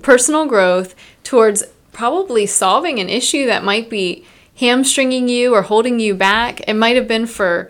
personal 0.01 0.46
growth 0.46 0.96
towards 1.25 1.65
probably 1.92 2.46
solving 2.46 3.00
an 3.00 3.10
issue 3.10 3.46
that 3.48 3.62
might 3.62 3.89
be 3.89 4.25
hamstringing 4.56 5.27
you 5.27 5.54
or 5.54 5.63
holding 5.63 6.00
you 6.00 6.15
back. 6.15 6.62
It 6.62 6.75
might 6.75 6.96
have 6.96 7.10
been 7.10 7.25
for 7.25 7.70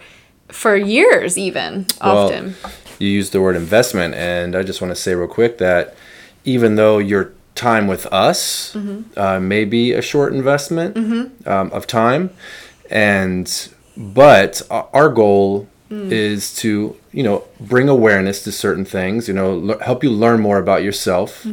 for 0.49 0.75
years 0.75 1.35
even 1.35 1.87
often. 1.99 2.53
Well, 2.63 2.73
you 2.99 3.07
used 3.07 3.31
the 3.31 3.41
word 3.41 3.55
investment, 3.55 4.13
and 4.13 4.55
I 4.55 4.61
just 4.61 4.81
want 4.81 4.91
to 4.91 4.95
say 4.95 5.15
real 5.15 5.27
quick 5.27 5.57
that 5.57 5.95
even 6.43 6.75
though 6.75 6.99
your 6.99 7.33
time 7.55 7.87
with 7.87 8.05
us 8.11 8.75
uh, 9.17 9.39
may 9.39 9.63
be 9.65 9.93
a 9.93 10.01
short 10.01 10.33
investment 10.33 10.95
um, 11.47 11.71
of 11.71 11.87
time, 11.87 12.29
and 12.89 13.69
but 13.97 14.61
our 14.69 15.09
goal 15.09 15.67
is 16.11 16.53
to 16.55 16.95
you 17.13 17.23
know 17.23 17.43
bring 17.59 17.87
awareness 17.89 18.43
to 18.43 18.51
certain 18.51 18.85
things, 18.85 19.27
you 19.27 19.33
know, 19.33 19.51
l- 19.69 19.79
help 19.79 20.03
you 20.03 20.09
learn 20.09 20.41
more 20.41 20.57
about 20.59 20.83
yourself. 20.83 21.45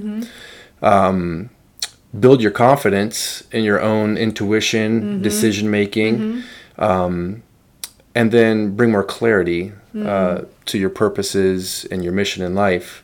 Um, 0.83 1.51
build 2.19 2.43
your 2.43 2.51
confidence 2.51 3.45
in 3.53 3.63
your 3.65 3.81
own 3.81 4.17
intuition, 4.17 5.23
decision 5.23 5.71
making, 5.71 6.43
um, 6.79 7.43
and 8.15 8.33
then 8.33 8.75
bring 8.77 8.91
more 8.91 9.05
clarity 9.05 9.73
uh, 9.97 10.43
to 10.67 10.79
your 10.79 10.91
purposes 10.91 11.87
and 11.91 12.03
your 12.03 12.13
mission 12.13 12.43
in 12.45 12.55
life. 12.55 13.03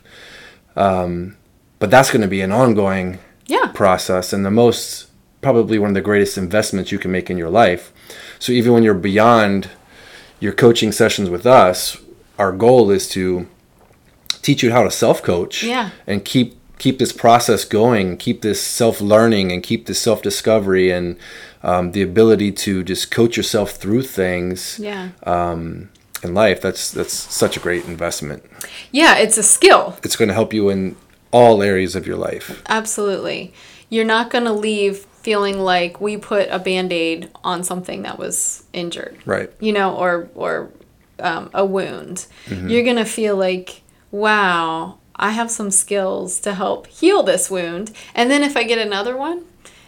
Um, 0.75 1.35
but 1.79 1.89
that's 1.89 2.11
going 2.11 2.21
to 2.21 2.27
be 2.27 2.41
an 2.41 2.51
ongoing 2.51 3.19
yeah. 3.47 3.71
process 3.73 4.31
and 4.33 4.45
the 4.45 4.51
most 4.51 5.07
probably 5.41 5.79
one 5.79 5.89
of 5.89 5.93
the 5.95 6.01
greatest 6.01 6.37
investments 6.37 6.91
you 6.91 6.99
can 6.99 7.11
make 7.11 7.29
in 7.29 7.37
your 7.37 7.49
life. 7.49 7.93
So 8.39 8.51
even 8.51 8.73
when 8.73 8.83
you're 8.83 8.93
beyond 8.93 9.69
your 10.39 10.51
coaching 10.53 10.91
sessions 10.91 11.29
with 11.29 11.45
us, 11.45 11.97
our 12.37 12.51
goal 12.51 12.91
is 12.91 13.07
to 13.09 13.47
teach 14.41 14.63
you 14.63 14.71
how 14.71 14.83
to 14.83 14.91
self-coach 14.91 15.63
Yeah. 15.63 15.91
and 16.07 16.23
keep 16.23 16.57
keep 16.77 16.97
this 16.97 17.11
process 17.11 17.65
going, 17.65 18.15
keep 18.15 18.41
this 18.41 18.61
self-learning 18.61 19.51
and 19.51 19.61
keep 19.61 19.85
this 19.85 19.99
self-discovery 19.99 20.89
and 20.91 21.17
um, 21.61 21.91
the 21.91 22.01
ability 22.01 22.53
to 22.53 22.85
just 22.85 23.11
coach 23.11 23.35
yourself 23.35 23.71
through 23.71 24.01
things 24.03 24.79
Yeah. 24.79 25.09
um, 25.23 25.89
in 26.23 26.33
life. 26.33 26.61
That's 26.61 26.89
that's 26.91 27.13
such 27.13 27.57
a 27.57 27.59
great 27.59 27.83
investment. 27.85 28.43
Yeah, 28.91 29.17
it's 29.17 29.37
a 29.37 29.43
skill. 29.43 29.97
It's 30.03 30.15
going 30.15 30.29
to 30.29 30.33
help 30.33 30.53
you 30.53 30.69
in 30.69 30.95
all 31.31 31.61
areas 31.61 31.95
of 31.95 32.07
your 32.07 32.17
life. 32.17 32.61
Absolutely. 32.67 33.53
You're 33.89 34.05
not 34.05 34.29
going 34.29 34.45
to 34.45 34.53
leave 34.53 34.97
feeling 34.97 35.59
like 35.59 35.99
we 35.99 36.17
put 36.17 36.47
a 36.49 36.59
band-aid 36.59 37.29
on 37.43 37.63
something 37.63 38.03
that 38.03 38.17
was 38.17 38.63
injured. 38.73 39.17
Right. 39.25 39.51
You 39.59 39.73
know, 39.73 39.95
or 39.95 40.29
or 40.35 40.71
um, 41.19 41.49
a 41.53 41.65
wound. 41.65 42.25
You're 42.47 42.83
going 42.83 42.95
to 42.95 43.05
feel 43.05 43.35
like, 43.35 43.81
wow, 44.11 44.97
I 45.15 45.31
have 45.31 45.51
some 45.51 45.69
skills 45.69 46.39
to 46.41 46.53
help 46.53 46.87
heal 46.87 47.23
this 47.23 47.51
wound. 47.51 47.91
And 48.15 48.31
then 48.31 48.41
if 48.41 48.55
I 48.55 48.63
get 48.63 48.79
another 48.79 49.17
one 49.17 49.43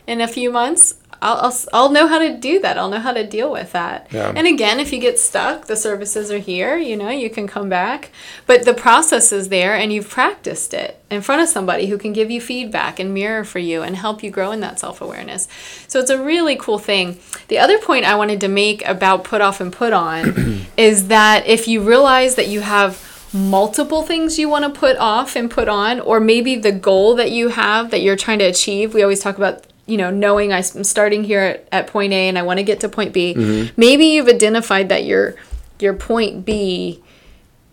in 0.05 0.19
a 0.19 0.27
few 0.27 0.51
months, 0.51 0.95
I'll, 1.21 1.37
I'll, 1.37 1.57
I'll 1.71 1.89
know 1.91 2.07
how 2.07 2.17
to 2.17 2.35
do 2.35 2.59
that. 2.61 2.77
I'll 2.77 2.89
know 2.89 2.99
how 2.99 3.13
to 3.13 3.25
deal 3.25 3.51
with 3.51 3.73
that. 3.73 4.07
Yeah. 4.11 4.33
And 4.35 4.47
again, 4.47 4.79
if 4.79 4.91
you 4.91 4.99
get 4.99 5.19
stuck, 5.19 5.67
the 5.67 5.75
services 5.75 6.31
are 6.31 6.39
here, 6.39 6.77
you 6.77 6.97
know, 6.97 7.09
you 7.09 7.29
can 7.29 7.45
come 7.47 7.69
back. 7.69 8.09
But 8.47 8.65
the 8.65 8.73
process 8.73 9.31
is 9.31 9.49
there 9.49 9.75
and 9.75 9.93
you've 9.93 10.09
practiced 10.09 10.73
it 10.73 10.99
in 11.11 11.21
front 11.21 11.43
of 11.43 11.49
somebody 11.49 11.87
who 11.87 11.99
can 11.99 12.11
give 12.11 12.31
you 12.31 12.41
feedback 12.41 12.99
and 12.99 13.13
mirror 13.13 13.43
for 13.43 13.59
you 13.59 13.83
and 13.83 13.95
help 13.95 14.23
you 14.23 14.31
grow 14.31 14.51
in 14.51 14.61
that 14.61 14.79
self 14.79 14.99
awareness. 14.99 15.47
So 15.87 15.99
it's 15.99 16.09
a 16.09 16.21
really 16.21 16.55
cool 16.55 16.79
thing. 16.79 17.19
The 17.49 17.59
other 17.59 17.77
point 17.77 18.05
I 18.05 18.15
wanted 18.15 18.41
to 18.41 18.47
make 18.47 18.83
about 18.87 19.23
put 19.23 19.41
off 19.41 19.61
and 19.61 19.71
put 19.71 19.93
on 19.93 20.65
is 20.77 21.09
that 21.09 21.45
if 21.45 21.67
you 21.67 21.81
realize 21.81 22.33
that 22.35 22.47
you 22.47 22.61
have 22.61 23.07
multiple 23.33 24.03
things 24.03 24.37
you 24.37 24.49
want 24.49 24.65
to 24.65 24.79
put 24.79 24.97
off 24.97 25.35
and 25.35 25.49
put 25.49 25.69
on, 25.69 25.99
or 25.99 26.19
maybe 26.19 26.55
the 26.55 26.71
goal 26.71 27.15
that 27.15 27.31
you 27.31 27.49
have 27.49 27.91
that 27.91 28.01
you're 28.01 28.17
trying 28.17 28.39
to 28.39 28.45
achieve, 28.45 28.93
we 28.93 29.03
always 29.03 29.19
talk 29.19 29.37
about 29.37 29.65
you 29.91 29.97
know, 29.97 30.09
knowing 30.09 30.53
I'm 30.53 30.63
starting 30.63 31.25
here 31.25 31.41
at, 31.41 31.67
at 31.71 31.87
point 31.87 32.13
A 32.13 32.29
and 32.29 32.37
I 32.37 32.43
want 32.43 32.59
to 32.59 32.63
get 32.63 32.79
to 32.79 32.89
point 32.89 33.11
B, 33.13 33.69
maybe 33.75 34.05
you've 34.05 34.29
identified 34.29 34.87
that 34.89 35.03
your 35.03 35.35
your 35.79 35.93
point 35.93 36.45
B 36.45 37.03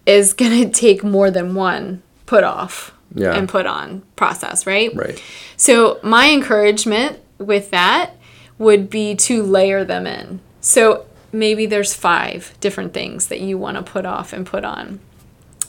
is 0.04 0.32
going 0.32 0.64
to 0.64 0.70
take 0.70 1.04
more 1.04 1.30
than 1.30 1.54
one 1.54 2.02
put 2.26 2.42
off 2.42 2.92
Yeah. 3.14 3.34
and 3.36 3.48
put 3.48 3.66
on 3.66 4.02
process, 4.16 4.66
right? 4.66 4.92
Right. 4.94 5.22
So 5.56 6.00
my 6.02 6.30
encouragement 6.30 7.20
with 7.38 7.70
that 7.70 8.16
would 8.58 8.90
be 8.90 9.14
to 9.14 9.44
layer 9.44 9.84
them 9.84 10.04
in. 10.06 10.40
So 10.60 11.06
maybe 11.30 11.66
there's 11.66 11.94
five 11.94 12.52
different 12.60 12.92
things 12.92 13.28
that 13.28 13.40
you 13.40 13.56
want 13.58 13.76
to 13.76 13.82
put 13.84 14.04
off 14.04 14.32
and 14.32 14.44
put 14.44 14.64
on. 14.64 14.98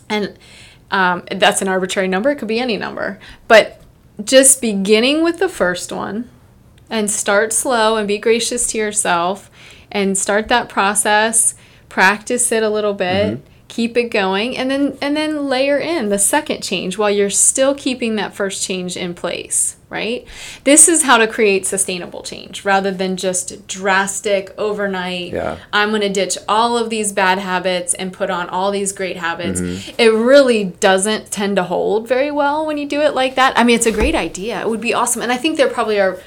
And 0.09 0.35
um, 0.89 1.23
that's 1.29 1.61
an 1.61 1.67
arbitrary 1.67 2.07
number. 2.07 2.31
It 2.31 2.37
could 2.37 2.47
be 2.47 2.59
any 2.59 2.77
number. 2.77 3.19
But 3.47 3.81
just 4.23 4.59
beginning 4.61 5.23
with 5.23 5.37
the 5.37 5.47
first 5.49 5.91
one 5.91 6.27
and 6.89 7.09
start 7.09 7.53
slow 7.53 7.97
and 7.97 8.07
be 8.07 8.17
gracious 8.17 8.67
to 8.67 8.77
yourself 8.77 9.49
and 9.91 10.17
start 10.17 10.47
that 10.47 10.69
process, 10.69 11.55
practice 11.87 12.51
it 12.51 12.63
a 12.63 12.69
little 12.69 12.93
bit, 12.93 13.37
mm-hmm. 13.37 13.47
keep 13.67 13.97
it 13.97 14.09
going 14.09 14.57
and 14.57 14.69
then 14.69 14.97
and 15.01 15.15
then 15.15 15.47
layer 15.47 15.77
in 15.77 16.09
the 16.09 16.19
second 16.19 16.61
change 16.61 16.97
while 16.97 17.09
you're 17.09 17.29
still 17.29 17.75
keeping 17.75 18.15
that 18.15 18.33
first 18.33 18.63
change 18.63 18.95
in 18.95 19.13
place, 19.13 19.77
right? 19.89 20.25
This 20.63 20.87
is 20.87 21.03
how 21.03 21.17
to 21.17 21.27
create 21.27 21.65
sustainable 21.65 22.21
change 22.21 22.63
rather 22.63 22.91
than 22.91 23.17
just 23.17 23.67
drastic 23.67 24.53
overnight 24.57 25.33
Yeah. 25.33 25.57
I'm 25.73 25.89
going 25.89 26.01
to 26.01 26.09
ditch 26.09 26.37
all 26.47 26.77
of 26.77 26.89
these 26.89 27.11
bad 27.11 27.39
habits 27.39 27.93
and 27.95 28.13
put 28.13 28.29
on 28.29 28.49
all 28.49 28.71
these 28.71 28.91
great 28.91 29.17
habits. 29.17 29.61
Mm-hmm. 29.61 29.95
It 29.97 30.09
really 30.09 30.65
doesn't 30.65 31.31
tend 31.31 31.55
to 31.55 31.63
hold 31.63 32.07
very 32.07 32.31
well 32.31 32.65
when 32.65 32.77
you 32.77 32.87
do 32.87 33.01
it 33.01 33.15
like 33.15 33.35
that. 33.35 33.57
I 33.57 33.63
mean, 33.63 33.75
it's 33.75 33.87
a 33.87 33.91
great 33.91 34.15
idea. 34.15 34.61
It 34.61 34.69
would 34.69 34.81
be 34.81 34.93
awesome. 34.93 35.21
And 35.23 35.31
I 35.31 35.37
think 35.37 35.57
there 35.57 35.69
probably 35.69 35.99
are 35.99 36.19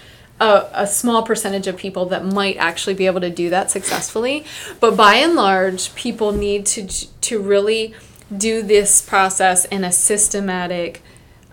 a, 0.42 0.68
a 0.72 0.86
small 0.86 1.22
percentage 1.22 1.66
of 1.68 1.76
people 1.76 2.06
that 2.06 2.24
might 2.24 2.56
actually 2.56 2.94
be 2.94 3.06
able 3.06 3.20
to 3.20 3.30
do 3.30 3.48
that 3.50 3.70
successfully. 3.70 4.44
But 4.80 4.96
by 4.96 5.14
and 5.16 5.34
large, 5.36 5.94
people 5.94 6.32
need 6.32 6.66
to 6.66 6.86
to 7.28 7.40
really 7.40 7.94
do 8.36 8.62
this 8.62 9.00
process 9.02 9.64
in 9.66 9.84
a 9.84 9.92
systematic, 9.92 11.00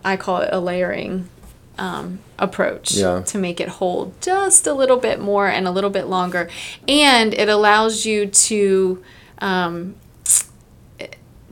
I 0.04 0.18
call 0.18 0.38
it 0.42 0.50
a 0.52 0.60
layering 0.60 1.30
um, 1.78 2.20
approach 2.38 2.94
Yeah. 2.94 3.22
to 3.22 3.38
make 3.38 3.60
it 3.62 3.70
hold 3.70 4.20
just 4.22 4.66
a 4.66 4.74
little 4.74 4.98
bit 4.98 5.20
more 5.20 5.48
and 5.48 5.68
a 5.68 5.72
little 5.72 5.90
bit 5.90 6.08
longer. 6.08 6.50
And 6.88 7.34
it 7.34 7.50
allows 7.50 8.06
you 8.06 8.26
to 8.26 9.04
um, 9.40 9.96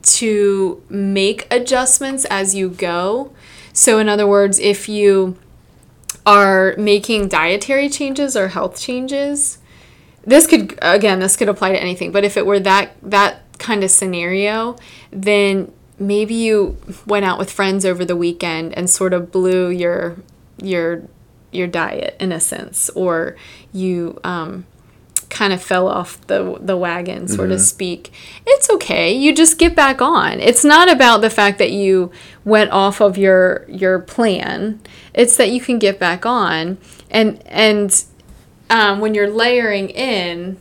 to 0.04 0.82
make 0.90 1.46
adjustments 1.52 2.26
as 2.30 2.56
you 2.56 2.70
go. 2.70 3.32
So, 3.74 4.00
in 4.00 4.10
other 4.10 4.26
words, 4.26 4.60
if 4.60 4.90
you 4.90 5.36
are 6.28 6.76
making 6.78 7.30
dietary 7.30 7.88
changes 7.88 8.36
or 8.36 8.50
health 8.50 8.78
changes, 8.80 9.60
this 10.24 10.46
could 10.46 10.78
again 10.82 11.20
this 11.20 11.38
could 11.38 11.48
apply 11.48 11.72
to 11.72 11.82
anything. 11.82 12.12
But 12.12 12.26
if 12.26 12.36
it 12.36 12.46
were 12.46 12.60
that 12.60 12.92
that 13.02 13.42
kind 13.58 13.84
of 13.84 13.90
scenario, 13.90 14.76
then 15.10 15.72
maybe 15.98 16.36
you 16.36 16.78
went 17.08 17.26
out 17.26 17.40
with 17.40 17.50
friends 17.50 17.86
over 17.86 18.04
the 18.04 18.16
weekend 18.16 18.78
and 18.78 18.90
sort 18.90 19.14
of 19.14 19.32
blew 19.32 19.70
your 19.70 20.18
your 20.62 21.04
your 21.54 21.66
diet 21.66 22.18
in 22.20 22.34
a 22.34 22.42
sense, 22.42 22.90
or 22.90 23.38
you 23.72 24.20
um, 24.26 24.66
kind 25.30 25.54
of 25.54 25.62
fell 25.62 25.88
off 25.88 26.26
the 26.28 26.58
the 26.60 26.78
wagon, 26.78 27.28
so 27.28 27.48
to 27.48 27.60
speak. 27.60 28.12
It's 28.46 28.70
okay. 28.70 29.12
You 29.12 29.34
just 29.34 29.58
get 29.58 29.76
back 29.76 30.02
on. 30.02 30.40
It's 30.40 30.64
not 30.64 30.92
about 30.92 31.22
the 31.22 31.30
fact 31.30 31.58
that 31.60 31.72
you 31.72 32.12
went 32.46 32.72
off 32.72 33.02
of 33.02 33.18
your 33.18 33.66
your 33.68 34.00
plan. 34.00 34.82
It's 35.14 35.38
that 35.38 35.50
you 35.50 35.62
can 35.62 35.80
get 35.80 36.00
back 36.00 36.26
on, 36.26 36.78
and 37.10 37.42
and 37.48 38.04
um, 38.70 39.00
when 39.00 39.14
you're 39.14 39.30
layering 39.30 39.90
in, 39.90 40.58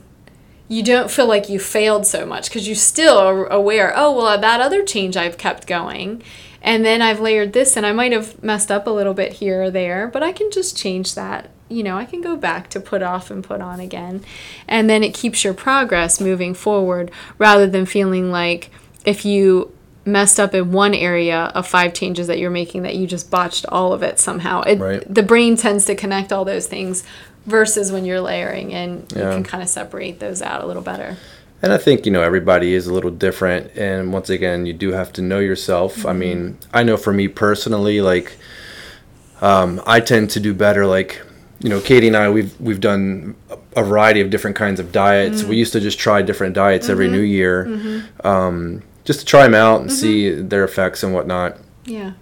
you 0.68 0.82
don't 0.82 1.10
feel 1.10 1.26
like 1.26 1.48
you 1.48 1.58
failed 1.58 2.06
so 2.06 2.26
much 2.26 2.48
because 2.48 2.68
you 2.68 2.74
still 2.74 3.18
are 3.18 3.46
aware. 3.46 3.92
Oh 3.96 4.16
well, 4.16 4.38
that 4.38 4.60
other 4.60 4.84
change 4.84 5.16
I've 5.16 5.38
kept 5.38 5.66
going. 5.66 6.22
And 6.62 6.84
then 6.84 7.00
I've 7.00 7.20
layered 7.20 7.52
this, 7.52 7.76
and 7.76 7.86
I 7.86 7.92
might 7.92 8.10
have 8.10 8.42
messed 8.42 8.72
up 8.72 8.88
a 8.88 8.90
little 8.90 9.14
bit 9.14 9.34
here 9.34 9.62
or 9.62 9.70
there, 9.70 10.08
but 10.08 10.24
I 10.24 10.32
can 10.32 10.50
just 10.50 10.76
change 10.76 11.14
that 11.14 11.48
you 11.68 11.82
know, 11.82 11.96
I 11.96 12.04
can 12.04 12.20
go 12.20 12.36
back 12.36 12.70
to 12.70 12.80
put 12.80 13.02
off 13.02 13.30
and 13.30 13.42
put 13.42 13.60
on 13.60 13.80
again. 13.80 14.24
And 14.68 14.88
then 14.88 15.02
it 15.02 15.14
keeps 15.14 15.44
your 15.44 15.54
progress 15.54 16.20
moving 16.20 16.54
forward 16.54 17.10
rather 17.38 17.66
than 17.66 17.86
feeling 17.86 18.30
like 18.30 18.70
if 19.04 19.24
you 19.24 19.72
messed 20.04 20.38
up 20.38 20.54
in 20.54 20.70
one 20.70 20.94
area 20.94 21.50
of 21.54 21.66
five 21.66 21.92
changes 21.92 22.28
that 22.28 22.38
you're 22.38 22.50
making 22.50 22.82
that 22.82 22.94
you 22.94 23.06
just 23.06 23.30
botched 23.30 23.66
all 23.68 23.92
of 23.92 24.02
it 24.02 24.20
somehow. 24.20 24.62
It, 24.62 24.78
Right. 24.78 25.14
The 25.14 25.22
brain 25.22 25.56
tends 25.56 25.84
to 25.86 25.96
connect 25.96 26.32
all 26.32 26.44
those 26.44 26.68
things 26.68 27.02
versus 27.44 27.90
when 27.90 28.04
you're 28.04 28.20
layering 28.20 28.72
and 28.72 29.10
you 29.12 29.20
can 29.20 29.42
kind 29.42 29.62
of 29.62 29.68
separate 29.68 30.20
those 30.20 30.42
out 30.42 30.62
a 30.62 30.66
little 30.66 30.82
better. 30.82 31.16
And 31.62 31.72
I 31.72 31.78
think, 31.78 32.06
you 32.06 32.12
know, 32.12 32.22
everybody 32.22 32.74
is 32.74 32.86
a 32.86 32.92
little 32.92 33.10
different. 33.10 33.76
And 33.76 34.12
once 34.12 34.30
again, 34.30 34.66
you 34.66 34.72
do 34.72 34.92
have 34.92 35.12
to 35.14 35.22
know 35.22 35.38
yourself. 35.38 35.96
Mm-hmm. 35.96 36.08
I 36.08 36.12
mean, 36.12 36.58
I 36.72 36.82
know 36.82 36.96
for 36.96 37.12
me 37.12 37.28
personally, 37.28 38.00
like, 38.00 38.36
um, 39.40 39.82
I 39.86 40.00
tend 40.00 40.30
to 40.30 40.40
do 40.40 40.54
better. 40.54 40.86
Like, 40.86 41.22
you 41.60 41.68
know, 41.70 41.80
Katie 41.80 42.06
and 42.08 42.16
I, 42.16 42.28
we've, 42.28 42.58
we've 42.60 42.80
done 42.80 43.34
a 43.76 43.82
variety 43.82 44.20
of 44.20 44.30
different 44.30 44.56
kinds 44.56 44.78
of 44.80 44.92
diets. 44.92 45.40
Mm-hmm. 45.40 45.48
We 45.50 45.56
used 45.56 45.72
to 45.72 45.80
just 45.80 45.98
try 45.98 46.22
different 46.22 46.54
diets 46.54 46.88
every 46.88 47.08
new 47.08 47.20
year, 47.20 48.04
um, 48.24 48.82
just 49.04 49.20
to 49.20 49.26
try 49.26 49.42
them 49.44 49.54
out 49.54 49.80
and 49.80 49.92
see 49.92 50.30
Mm-hmm. 50.30 50.48
their 50.48 50.64
effects 50.64 51.02
and 51.02 51.12
whatnot 51.14 51.58
Yeah. 51.84 52.12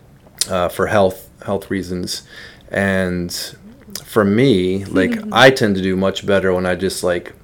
uh, 0.49 0.69
for 0.69 0.87
health 0.89 1.29
health 1.45 1.71
reasons. 1.71 2.23
And 2.71 3.33
for 4.05 4.25
me, 4.25 4.85
like 4.85 5.13
I 5.33 5.51
tend 5.51 5.77
to 5.77 5.83
do 5.83 5.95
much 5.97 6.25
better 6.27 6.53
when 6.55 6.67
I 6.67 6.75
just 6.75 7.03
like 7.05 7.35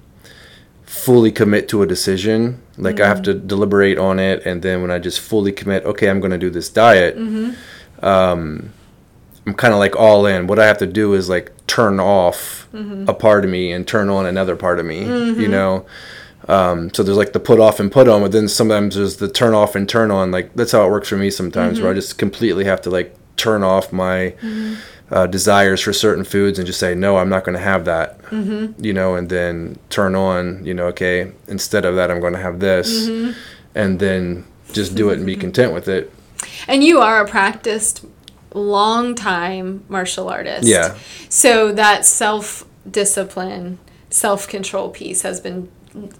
fully 0.85 1.31
commit 1.33 1.69
to 1.69 1.83
a 1.83 1.87
decision. 1.87 2.61
Like 2.77 2.99
I 3.01 3.07
have 3.07 3.23
to 3.23 3.35
deliberate 3.35 3.99
on 3.99 4.19
it, 4.19 4.45
and 4.47 4.63
then 4.63 4.81
when 4.83 4.91
I 4.91 4.99
just 4.99 5.21
fully 5.21 5.53
commit, 5.53 5.85
okay, 5.85 6.09
I'm 6.09 6.19
going 6.21 6.33
to 6.33 6.39
do 6.39 6.51
this 6.51 6.69
diet. 6.69 7.17
Um, 8.03 8.73
I'm 9.47 9.55
kind 9.55 9.73
of 9.75 9.79
like 9.79 9.97
all 9.97 10.27
in. 10.27 10.47
What 10.47 10.59
I 10.59 10.67
have 10.67 10.79
to 10.79 10.87
do 10.87 11.15
is 11.15 11.29
like 11.29 11.53
turn 11.71 12.01
off 12.01 12.67
a 12.75 13.15
part 13.15 13.45
of 13.45 13.51
me 13.51 13.71
and 13.71 13.87
turn 13.87 14.09
on 14.09 14.27
another 14.27 14.57
part 14.57 14.81
of 14.81 14.87
me. 14.87 15.05
You 15.05 15.07
mm-hmm. 15.07 15.51
know. 15.53 15.87
Um, 16.49 16.93
so 16.93 17.05
there's 17.05 17.17
like 17.17 17.33
the 17.33 17.39
put 17.39 17.61
off 17.61 17.79
and 17.79 17.93
put 17.93 18.09
on, 18.09 18.23
but 18.23 18.33
then 18.33 18.49
sometimes 18.49 18.97
there's 18.97 19.17
the 19.19 19.29
turn 19.29 19.55
off 19.55 19.77
and 19.77 19.89
turn 19.89 20.11
on. 20.11 20.33
Like 20.33 20.53
that's 20.55 20.73
how 20.73 20.85
it 20.85 20.91
works 20.91 21.09
for 21.09 21.17
me 21.17 21.31
sometimes, 21.31 21.79
where 21.79 21.89
I 21.89 21.93
mm-hmm. 21.93 22.01
just 22.01 22.19
completely 22.19 22.65
have 22.65 22.81
to 22.83 22.91
like 22.91 23.15
turn 23.37 23.63
off 23.63 23.93
my 23.93 24.35
mm-hmm. 24.43 24.75
uh, 25.15 25.29
desires 25.29 25.81
for 25.81 25.93
certain 25.93 26.25
foods 26.25 26.59
and 26.59 26.67
just 26.67 26.81
say 26.81 26.93
no, 26.97 27.19
I'm 27.19 27.29
not 27.29 27.45
going 27.45 27.57
to 27.57 27.63
have 27.63 27.85
that. 27.85 28.19
You 28.33 28.93
know, 28.93 29.15
and 29.15 29.29
then 29.29 29.79
turn 29.91 30.17
on. 30.17 30.65
You 30.65 30.75
know, 30.75 30.87
okay, 30.87 31.31
instead 31.47 31.85
of 31.85 31.95
that, 31.95 32.11
I'm 32.11 32.19
going 32.19 32.35
to 32.35 32.41
have 32.41 32.59
this, 32.59 33.07
and 33.77 34.01
then 34.01 34.45
just 34.73 34.97
do 34.97 35.11
it 35.11 35.19
and 35.19 35.27
be 35.27 35.37
content 35.37 35.73
with 35.73 35.87
it. 35.87 36.13
And 36.67 36.83
you 36.83 36.99
are 36.99 37.21
a 37.25 37.29
practiced 37.29 38.05
long 38.55 39.15
time 39.15 39.85
martial 39.89 40.29
artist. 40.29 40.67
Yeah. 40.67 40.97
So 41.29 41.73
that 41.73 42.05
self 42.05 42.65
discipline, 42.91 43.79
self 44.11 44.49
control 44.49 44.89
piece 44.91 45.23
has 45.23 45.41
been 45.41 45.69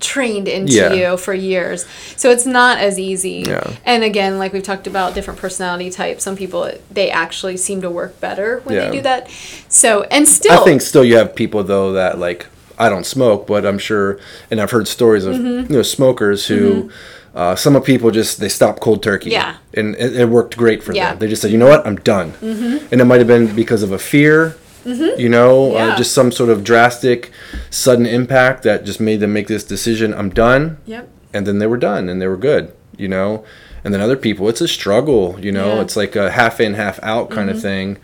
trained 0.01 0.49
into 0.49 0.73
Yeah. 0.73 0.93
you 0.93 1.17
for 1.17 1.33
years. 1.33 1.87
So 2.17 2.31
it's 2.31 2.45
not 2.47 2.79
as 2.79 2.99
easy. 2.99 3.45
Yeah. 3.47 3.63
And 3.85 4.03
again, 4.03 4.39
like 4.39 4.53
we've 4.53 4.63
talked 4.65 4.87
about 4.89 5.15
different 5.15 5.39
personality 5.39 5.91
types, 5.91 6.25
some 6.25 6.37
people 6.37 6.71
they 6.91 7.11
actually 7.11 7.57
seem 7.57 7.81
to 7.83 7.91
work 7.91 8.19
better 8.21 8.63
when 8.65 8.75
Yeah. 8.75 8.87
they 8.91 8.97
do 8.97 9.03
that. 9.03 9.29
So 9.69 10.03
and 10.11 10.27
still 10.27 10.61
I 10.61 10.65
think 10.65 10.83
still 10.83 11.05
you 11.05 11.17
have 11.17 11.35
people 11.37 11.63
though 11.63 11.93
that 11.93 12.19
like 12.19 12.47
I 12.81 12.89
don't 12.89 13.07
smoke, 13.07 13.47
but 13.47 13.65
I'm 13.67 13.79
sure, 13.79 14.19
and 14.51 14.61
I've 14.61 14.71
heard 14.71 14.89
stories 14.89 15.25
of 15.25 15.35
Mm-hmm. 15.37 15.71
you 15.73 15.77
know 15.79 15.83
smokers 15.83 16.47
who. 16.47 16.91
Uh, 17.33 17.55
some 17.55 17.77
of 17.77 17.85
people 17.85 18.11
just 18.11 18.41
they 18.41 18.49
stop 18.49 18.81
cold 18.81 19.05
turkey, 19.05 19.31
Yeah. 19.31 19.55
and 19.75 19.95
it, 19.95 20.17
it 20.23 20.29
worked 20.29 20.57
great 20.57 20.83
for 20.83 20.93
Yeah. 20.93 21.11
them. 21.11 21.21
They 21.21 21.29
just 21.29 21.41
said, 21.43 21.53
you 21.53 21.59
know 21.59 21.69
what, 21.69 21.87
I'm 21.87 21.95
done, 21.95 22.33
mm-hmm. 22.33 22.89
and 22.91 23.01
it 23.01 23.05
might 23.05 23.19
have 23.23 23.29
been 23.29 23.55
because 23.55 23.85
of 23.85 23.93
a 23.93 24.01
fear, 24.01 24.57
you 24.85 25.29
know, 25.29 25.69
Mm-hmm. 25.71 25.77
Yeah. 25.77 25.95
uh, 25.95 25.97
just 25.97 26.13
some 26.13 26.33
sort 26.33 26.51
of 26.51 26.65
drastic, 26.65 27.31
sudden 27.71 28.05
impact 28.05 28.65
that 28.65 28.85
just 28.85 28.99
made 28.99 29.21
them 29.21 29.33
make 29.33 29.47
this 29.47 29.63
decision. 29.63 30.13
I'm 30.13 30.31
done, 30.31 30.79
Yep. 30.87 31.09
and 31.33 31.47
then 31.47 31.61
they 31.61 31.69
were 31.69 31.77
done 31.77 32.09
and 32.09 32.21
they 32.21 32.27
were 32.27 32.37
good, 32.51 32.73
you 32.99 33.07
know. 33.07 33.45
And 33.85 33.95
then 33.95 34.01
other 34.01 34.17
people, 34.17 34.49
it's 34.49 34.61
a 34.61 34.67
struggle, 34.67 35.39
you 35.41 35.53
know. 35.53 35.67
Yeah. 35.69 35.73
Mm-hmm. 35.75 35.83
It's 35.83 35.97
like 36.03 36.17
a 36.17 36.33
half 36.33 36.61
in, 36.61 36.75
half 36.75 36.99
out 37.05 37.31
kind 37.31 37.49
of 37.49 37.63
thing. 37.63 37.99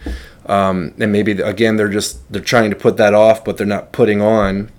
Um, 0.48 0.94
and 0.98 1.10
maybe 1.12 1.32
again, 1.32 1.76
they're 1.76 1.88
just 1.88 2.30
they're 2.32 2.42
trying 2.42 2.70
to 2.70 2.76
put 2.76 2.96
that 2.98 3.14
off, 3.14 3.44
but 3.44 3.56
they're 3.56 3.66
not 3.66 3.92
putting 3.92 4.20
on 4.22 4.70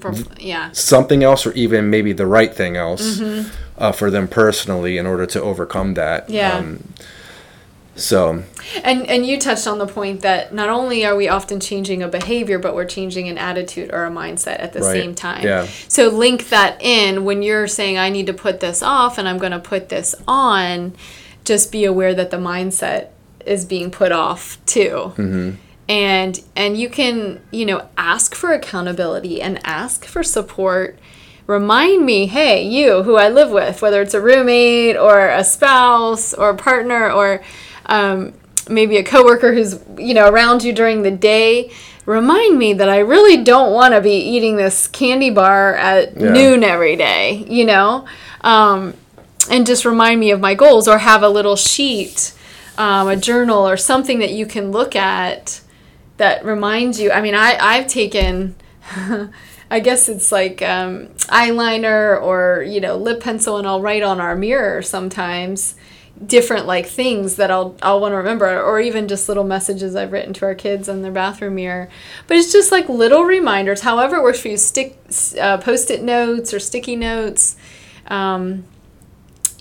For- 0.00 0.14
yeah. 0.38 0.70
something 0.72 1.22
else, 1.22 1.46
or 1.46 1.52
even 1.52 1.90
maybe 1.90 2.12
the 2.12 2.26
right 2.26 2.52
thing 2.54 2.76
else 2.76 3.18
Mm-hmm. 3.18 3.48
uh, 3.78 3.92
for 3.92 4.10
them 4.10 4.26
personally 4.28 4.96
in 4.98 5.06
order 5.06 5.26
to 5.26 5.42
overcome 5.42 5.94
that. 5.94 6.28
Yeah. 6.30 6.56
Um, 6.58 6.82
so 7.94 8.42
And 8.84 9.06
and 9.08 9.24
you 9.26 9.38
touched 9.38 9.66
on 9.66 9.78
the 9.78 9.86
point 9.86 10.20
that 10.20 10.52
not 10.52 10.68
only 10.68 11.04
are 11.06 11.16
we 11.16 11.28
often 11.28 11.60
changing 11.60 12.02
a 12.02 12.08
behavior, 12.08 12.58
but 12.58 12.74
we're 12.74 12.84
changing 12.84 13.28
an 13.28 13.38
attitude 13.38 13.90
or 13.92 14.04
a 14.04 14.10
mindset 14.10 14.60
at 14.60 14.72
the 14.74 14.80
Right. 14.80 15.00
same 15.00 15.14
time. 15.14 15.42
Yeah. 15.44 15.66
So 15.88 16.08
link 16.08 16.48
that 16.50 16.76
in 16.82 17.24
when 17.24 17.42
you're 17.42 17.66
saying 17.68 17.96
I 17.96 18.10
need 18.10 18.26
to 18.26 18.34
put 18.34 18.60
this 18.60 18.82
off 18.82 19.16
and 19.18 19.26
I'm 19.28 19.38
going 19.38 19.52
to 19.52 19.58
put 19.58 19.88
this 19.88 20.14
on. 20.28 20.92
Just 21.44 21.70
be 21.72 21.84
aware 21.86 22.12
that 22.14 22.30
the 22.30 22.36
mindset 22.38 23.06
is 23.46 23.64
being 23.64 23.90
put 23.90 24.12
off 24.12 24.58
too. 24.66 25.12
Mm-hmm. 25.16 25.50
And 25.88 26.40
and 26.56 26.76
you 26.76 26.88
can 26.90 27.40
you 27.52 27.64
know 27.64 27.88
ask 27.96 28.34
for 28.34 28.52
accountability 28.52 29.40
and 29.40 29.60
ask 29.64 30.04
for 30.04 30.22
support. 30.22 30.98
Remind 31.46 32.04
me, 32.04 32.26
hey, 32.26 32.66
you 32.66 33.04
who 33.04 33.14
I 33.16 33.28
live 33.28 33.50
with, 33.50 33.80
whether 33.80 34.02
it's 34.02 34.14
a 34.14 34.20
roommate 34.20 34.96
or 34.96 35.28
a 35.28 35.44
spouse 35.44 36.34
or 36.34 36.50
a 36.50 36.56
partner 36.56 37.08
or 37.08 37.40
um, 37.86 38.32
maybe 38.68 38.96
a 38.96 39.04
coworker 39.04 39.54
who's 39.54 39.78
you 39.96 40.12
know 40.12 40.28
around 40.28 40.64
you 40.64 40.72
during 40.72 41.02
the 41.02 41.10
day 41.12 41.70
remind 42.04 42.58
me 42.58 42.72
that 42.72 42.88
i 42.88 42.98
really 42.98 43.42
don't 43.44 43.72
want 43.72 43.94
to 43.94 44.00
be 44.00 44.14
eating 44.14 44.56
this 44.56 44.88
candy 44.88 45.30
bar 45.30 45.74
at 45.74 46.16
Yeah. 46.16 46.32
noon 46.32 46.64
every 46.64 46.96
day 46.96 47.44
you 47.48 47.64
know 47.64 48.06
um, 48.42 48.94
and 49.50 49.66
just 49.66 49.84
remind 49.84 50.18
me 50.20 50.30
of 50.32 50.40
my 50.40 50.54
goals 50.54 50.88
or 50.88 50.98
have 50.98 51.22
a 51.22 51.28
little 51.28 51.54
sheet 51.56 52.32
um, 52.78 53.08
a 53.08 53.16
journal 53.16 53.68
or 53.68 53.76
something 53.76 54.18
that 54.18 54.32
you 54.32 54.46
can 54.46 54.70
look 54.70 54.96
at 54.96 55.60
that 56.16 56.44
reminds 56.44 57.00
you 57.00 57.10
i 57.10 57.20
mean 57.20 57.34
I, 57.34 57.56
i've 57.60 57.86
taken 57.86 58.54
i 59.70 59.80
guess 59.80 60.08
it's 60.08 60.32
like 60.32 60.62
um, 60.62 61.08
eyeliner 61.28 62.20
or 62.20 62.62
you 62.62 62.80
know 62.80 62.96
lip 62.96 63.20
pencil 63.22 63.56
and 63.56 63.66
i'll 63.66 63.82
write 63.82 64.02
on 64.02 64.20
our 64.20 64.36
mirror 64.36 64.82
sometimes 64.82 65.74
different 66.24 66.66
like 66.66 66.86
things 66.86 67.36
that 67.36 67.50
I'll 67.50 67.76
I'll 67.82 68.00
want 68.00 68.12
to 68.12 68.16
remember 68.16 68.60
or 68.62 68.80
even 68.80 69.08
just 69.08 69.28
little 69.28 69.44
messages 69.44 69.94
I've 69.94 70.12
written 70.12 70.32
to 70.34 70.46
our 70.46 70.54
kids 70.54 70.88
on 70.88 71.02
their 71.02 71.12
bathroom 71.12 71.56
mirror. 71.56 71.88
But 72.26 72.38
it's 72.38 72.52
just 72.52 72.72
like 72.72 72.88
little 72.88 73.24
reminders, 73.24 73.82
however 73.82 74.16
it 74.16 74.22
works 74.22 74.40
for 74.40 74.48
you, 74.48 74.56
stick 74.56 74.98
uh, 75.38 75.58
post-it 75.58 76.02
notes 76.02 76.54
or 76.54 76.60
sticky 76.60 76.96
notes. 76.96 77.56
Um, 78.06 78.64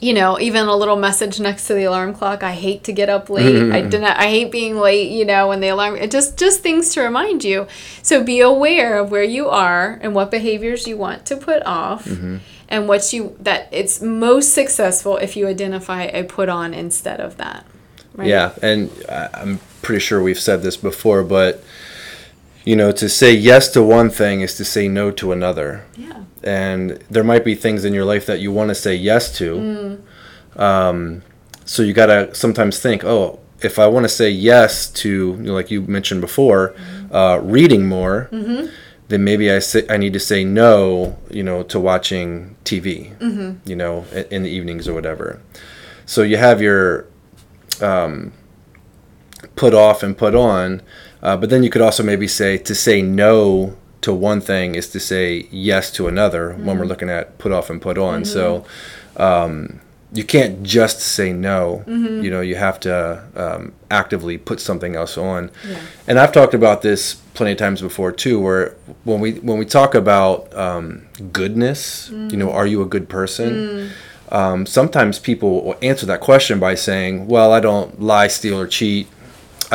you 0.01 0.13
know, 0.13 0.39
even 0.39 0.67
a 0.67 0.75
little 0.75 0.97
message 0.97 1.39
next 1.39 1.67
to 1.67 1.73
the 1.73 1.85
alarm 1.85 2.13
clock. 2.13 2.43
I 2.43 2.51
hate 2.51 2.83
to 2.83 2.93
get 2.93 3.09
up 3.09 3.29
late. 3.29 3.71
I 3.71 3.81
didn't. 3.89 4.03
I 4.03 4.27
hate 4.27 4.51
being 4.51 4.77
late. 4.77 5.11
You 5.11 5.25
know, 5.25 5.47
when 5.47 5.61
the 5.61 5.69
alarm. 5.69 5.95
It 5.95 6.11
just 6.11 6.37
just 6.37 6.61
things 6.61 6.93
to 6.93 7.01
remind 7.01 7.43
you. 7.43 7.67
So 8.01 8.23
be 8.23 8.41
aware 8.41 8.97
of 8.97 9.11
where 9.11 9.23
you 9.23 9.47
are 9.49 9.97
and 10.01 10.13
what 10.13 10.31
behaviors 10.31 10.87
you 10.87 10.97
want 10.97 11.25
to 11.27 11.37
put 11.37 11.63
off, 11.63 12.05
mm-hmm. 12.05 12.37
and 12.67 12.87
what 12.87 13.13
you 13.13 13.35
that 13.39 13.69
it's 13.71 14.01
most 14.01 14.53
successful 14.53 15.17
if 15.17 15.37
you 15.37 15.47
identify 15.47 16.03
a 16.03 16.23
put 16.23 16.49
on 16.49 16.73
instead 16.73 17.21
of 17.21 17.37
that. 17.37 17.65
Right? 18.13 18.27
Yeah, 18.27 18.53
and 18.61 18.91
uh, 19.07 19.29
I'm 19.33 19.59
pretty 19.81 19.99
sure 19.99 20.21
we've 20.21 20.39
said 20.39 20.61
this 20.61 20.77
before, 20.77 21.23
but 21.23 21.63
you 22.65 22.75
know, 22.75 22.91
to 22.91 23.07
say 23.07 23.33
yes 23.33 23.69
to 23.69 23.83
one 23.83 24.09
thing 24.09 24.41
is 24.41 24.55
to 24.57 24.65
say 24.65 24.87
no 24.87 25.11
to 25.11 25.31
another. 25.31 25.85
Yeah. 25.95 26.23
And 26.43 26.91
there 27.09 27.23
might 27.23 27.45
be 27.45 27.55
things 27.55 27.85
in 27.85 27.93
your 27.93 28.05
life 28.05 28.25
that 28.25 28.39
you 28.39 28.51
want 28.51 28.69
to 28.69 28.75
say 28.75 28.95
yes 28.95 29.35
to. 29.37 30.01
Um, 30.55 31.21
so 31.63 31.83
you 31.83 31.93
got 31.93 32.07
to 32.07 32.33
sometimes 32.35 32.79
think, 32.79 33.03
oh, 33.03 33.39
if 33.61 33.79
I 33.79 33.87
want 33.87 34.03
to 34.03 34.09
say 34.09 34.29
yes 34.29 34.89
to, 34.91 35.09
you 35.09 35.37
know, 35.37 35.53
like 35.53 35.71
you 35.71 35.81
mentioned 35.81 36.21
before, 36.21 36.75
uh, 37.11 37.39
reading 37.41 37.87
more, 37.87 38.29
then 39.07 39.23
maybe 39.23 39.51
I 39.51 39.59
say, 39.59 39.85
I 39.89 39.97
need 39.97 40.13
to 40.13 40.19
say 40.19 40.43
no, 40.43 41.17
you 41.29 41.43
know, 41.43 41.63
to 41.63 41.79
watching 41.79 42.55
TV, 42.65 43.19
you 43.67 43.75
know, 43.75 44.05
in 44.31 44.43
the 44.43 44.49
evenings 44.49 44.87
or 44.87 44.93
whatever. 44.93 45.41
So 46.05 46.21
you 46.21 46.37
have 46.37 46.61
your 46.61 47.07
um, 47.81 48.33
put 49.55 49.73
off 49.73 50.03
and 50.03 50.17
put 50.17 50.35
on, 50.35 50.81
uh, 51.21 51.37
but 51.37 51.49
then 51.49 51.63
you 51.63 51.69
could 51.69 51.81
also 51.81 52.03
maybe 52.03 52.27
say 52.27 52.57
to 52.57 52.75
say 52.75 53.01
no 53.01 53.75
to 54.01 54.13
one 54.13 54.39
thing 54.39 54.75
is 54.75 54.89
to 54.89 54.99
say 54.99 55.47
yes 55.49 55.89
to 55.91 56.07
another 56.07 56.53
when 56.53 56.77
we're 56.77 56.85
looking 56.85 57.09
at 57.09 57.37
put 57.39 57.51
off 57.51 57.71
and 57.71 57.81
put 57.81 57.97
on. 57.97 58.23
So 58.23 58.63
um, 59.17 59.81
you 60.13 60.23
can't 60.23 60.61
just 60.61 60.99
say 60.99 61.33
no. 61.33 61.83
You 61.87 62.29
know, 62.29 62.41
you 62.41 62.55
have 62.55 62.79
to 62.81 63.23
um, 63.35 63.73
actively 63.89 64.37
put 64.37 64.59
something 64.61 64.95
else 64.95 65.17
on. 65.17 65.49
Yeah. 65.67 65.79
And 66.07 66.19
I've 66.19 66.31
talked 66.31 66.53
about 66.53 66.83
this 66.83 67.15
plenty 67.33 67.53
of 67.53 67.57
times 67.57 67.81
before 67.81 68.11
too, 68.11 68.39
where 68.39 68.75
when 69.03 69.19
we 69.19 69.33
when 69.33 69.57
we 69.57 69.65
talk 69.65 69.95
about 69.95 70.53
um, 70.55 71.07
goodness, 71.33 72.09
you 72.11 72.37
know, 72.37 72.51
are 72.51 72.67
you 72.67 72.81
a 72.83 72.85
good 72.85 73.09
person? 73.09 73.89
Um, 74.29 74.65
sometimes 74.65 75.19
people 75.19 75.63
will 75.63 75.77
answer 75.81 76.05
that 76.05 76.19
question 76.19 76.59
by 76.59 76.75
saying, 76.75 77.27
"Well, 77.27 77.51
I 77.51 77.59
don't 77.59 78.01
lie, 78.01 78.27
steal, 78.27 78.59
or 78.59 78.67
cheat. 78.67 79.07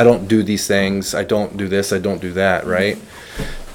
I 0.01 0.03
don't 0.03 0.27
do 0.27 0.43
these 0.43 0.67
things. 0.67 1.13
I 1.13 1.23
don't 1.23 1.55
do 1.55 1.67
this. 1.67 1.93
I 1.93 1.99
don't 1.99 2.21
do 2.21 2.33
that." 2.33 2.65
Right? 2.65 2.97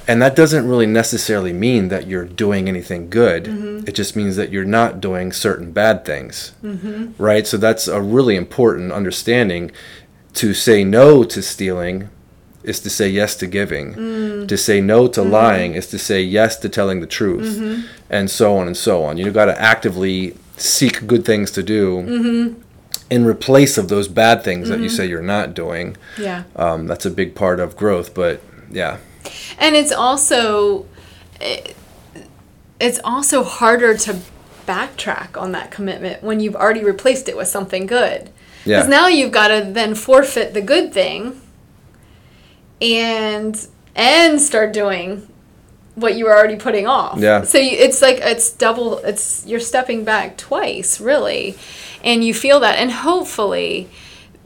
And 0.08 0.22
that 0.22 0.36
doesn't 0.36 0.68
really 0.68 0.86
necessarily 0.86 1.52
mean 1.52 1.88
that 1.88 2.06
you're 2.06 2.24
doing 2.24 2.68
anything 2.68 3.10
good. 3.10 3.44
Mm-hmm. 3.44 3.88
It 3.88 3.94
just 3.94 4.14
means 4.14 4.36
that 4.36 4.50
you're 4.52 4.64
not 4.64 5.00
doing 5.00 5.32
certain 5.32 5.72
bad 5.72 6.04
things. 6.04 6.52
Mm-hmm. 6.62 7.20
Right? 7.22 7.46
So 7.46 7.56
that's 7.56 7.88
a 7.88 8.00
really 8.00 8.36
important 8.36 8.92
understanding. 8.92 9.72
To 10.34 10.52
say 10.52 10.84
no 10.84 11.24
to 11.24 11.42
stealing 11.42 12.08
is 12.62 12.78
to 12.80 12.90
say 12.90 13.08
yes 13.08 13.36
to 13.36 13.46
giving. 13.46 13.94
Mm. 13.94 14.48
To 14.48 14.56
say 14.56 14.80
no 14.80 15.08
to 15.08 15.20
mm-hmm. 15.20 15.30
lying 15.30 15.74
is 15.74 15.86
to 15.88 15.98
say 15.98 16.20
yes 16.22 16.56
to 16.58 16.68
telling 16.68 17.00
the 17.00 17.06
truth. 17.06 17.56
And 18.10 18.30
so 18.30 18.56
on 18.58 18.66
and 18.66 18.76
so 18.76 19.02
on. 19.04 19.16
You 19.16 19.30
got 19.32 19.46
to 19.46 19.60
actively 19.60 20.36
seek 20.56 21.06
good 21.06 21.24
things 21.24 21.50
to 21.52 21.62
do 21.62 22.56
in 23.10 23.24
replace 23.24 23.78
of 23.78 23.88
those 23.88 24.08
bad 24.08 24.42
things 24.42 24.68
that 24.68 24.80
you 24.80 24.88
say 24.88 25.06
you're 25.06 25.22
not 25.22 25.54
doing. 25.54 25.96
Yeah. 26.18 26.42
Um, 26.56 26.86
that's 26.86 27.06
a 27.06 27.10
big 27.10 27.34
part 27.34 27.60
of 27.60 27.76
growth. 27.76 28.14
But 28.14 28.40
yeah. 28.70 28.98
and 29.58 29.76
it's 29.76 29.92
also 29.92 30.86
it- 31.40 31.76
it's 32.78 33.00
also 33.04 33.42
harder 33.42 33.96
to 33.96 34.18
backtrack 34.66 35.40
on 35.40 35.52
that 35.52 35.70
commitment 35.70 36.22
when 36.22 36.40
you've 36.40 36.56
already 36.56 36.84
replaced 36.84 37.26
it 37.28 37.36
with 37.36 37.48
something 37.48 37.86
good 37.86 38.28
Yeah. 38.66 38.78
because 38.78 38.88
now 38.90 39.06
you've 39.06 39.32
got 39.32 39.48
to 39.48 39.64
then 39.72 39.94
forfeit 39.94 40.52
the 40.52 40.60
good 40.60 40.92
thing 40.92 41.40
and 42.80 43.66
and 43.94 44.40
start 44.40 44.72
doing 44.72 45.26
what 45.96 46.14
you 46.14 46.26
were 46.26 46.36
already 46.36 46.56
putting 46.56 46.86
off. 46.86 47.18
Yeah. 47.18 47.42
so 47.42 47.58
you, 47.58 47.70
it's 47.70 48.00
like 48.00 48.18
it's 48.20 48.52
double 48.52 48.98
it's 48.98 49.44
you're 49.46 49.60
stepping 49.60 50.04
back 50.04 50.36
twice 50.36 51.00
really. 51.00 51.56
And 52.04 52.22
you 52.22 52.32
feel 52.32 52.60
that. 52.60 52.78
And 52.78 52.92
hopefully 52.92 53.88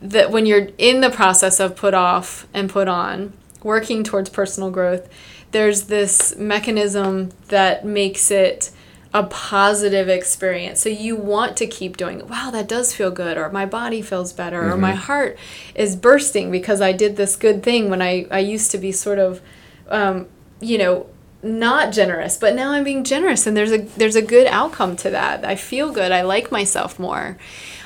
that 0.01 0.31
when 0.31 0.47
you're 0.47 0.69
in 0.79 1.03
the 1.03 1.11
process 1.11 1.61
of 1.61 1.77
put 1.77 1.93
off 1.93 2.47
and 2.55 2.71
put 2.71 2.89
on, 2.89 3.35
working 3.63 4.03
towards 4.03 4.31
personal 4.31 4.71
growth, 4.71 5.09
there's 5.51 5.83
this 5.83 6.35
mechanism 6.37 7.31
that 7.49 7.85
makes 7.85 8.31
it 8.31 8.71
a 9.13 9.25
positive 9.25 10.09
experience. 10.09 10.81
So 10.81 10.89
you 10.89 11.17
want 11.17 11.57
to 11.59 11.67
keep 11.67 11.97
doing, 11.97 12.27
wow, 12.29 12.51
that 12.53 12.69
does 12.69 12.95
feel 12.95 13.11
good, 13.11 13.37
or 13.37 13.51
my 13.51 13.67
body 13.67 14.01
feels 14.03 14.33
better, 14.33 14.71
or 14.73 14.77
my 14.77 14.93
heart 14.93 15.37
is 15.75 15.97
bursting 15.97 16.51
because 16.53 16.81
I 16.81 16.93
did 16.93 17.17
this 17.17 17.35
good 17.35 17.63
thing 17.63 17.91
when 17.91 18.01
I, 18.01 18.27
I 18.31 18.39
used 18.39 18.71
to 18.71 18.79
be 18.79 18.93
sort 18.93 19.19
of, 19.19 19.43
um, 19.89 20.29
you 20.61 20.79
know, 20.79 21.07
not 21.42 21.92
generous, 21.92 22.37
but 22.37 22.55
now 22.55 22.72
I'm 22.72 22.85
being 22.85 23.05
generous, 23.05 23.46
and 23.46 23.57
there's 23.57 23.72
a 23.72 23.79
there's 23.79 24.16
a 24.16 24.22
good 24.22 24.46
outcome 24.46 24.96
to 24.96 25.11
that. 25.11 25.44
I 25.44 25.57
feel 25.57 25.92
good. 25.92 26.12
I 26.12 26.22
like 26.22 26.53
myself 26.53 26.98
more. 26.98 27.38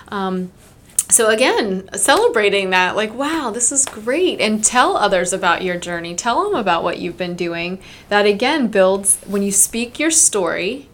Um, 0.08 0.52
so 1.10 1.28
again 1.28 1.88
celebrating 1.94 2.70
that 2.70 2.96
like 2.96 3.14
wow 3.14 3.50
this 3.50 3.70
is 3.70 3.84
great. 3.84 4.40
And 4.40 4.64
tell 4.64 4.96
others 4.96 5.32
about 5.32 5.62
your 5.62 5.76
journey. 5.76 6.14
Tell 6.14 6.44
them 6.44 6.54
about 6.54 6.82
what 6.82 6.98
you've 6.98 7.18
been 7.18 7.36
doing. 7.36 7.80
That 8.08 8.26
again 8.26 8.68
builds 8.68 9.20
when 9.26 9.42
you 9.42 9.52
speak 9.52 9.98
your 9.98 10.10
story 10.10 10.88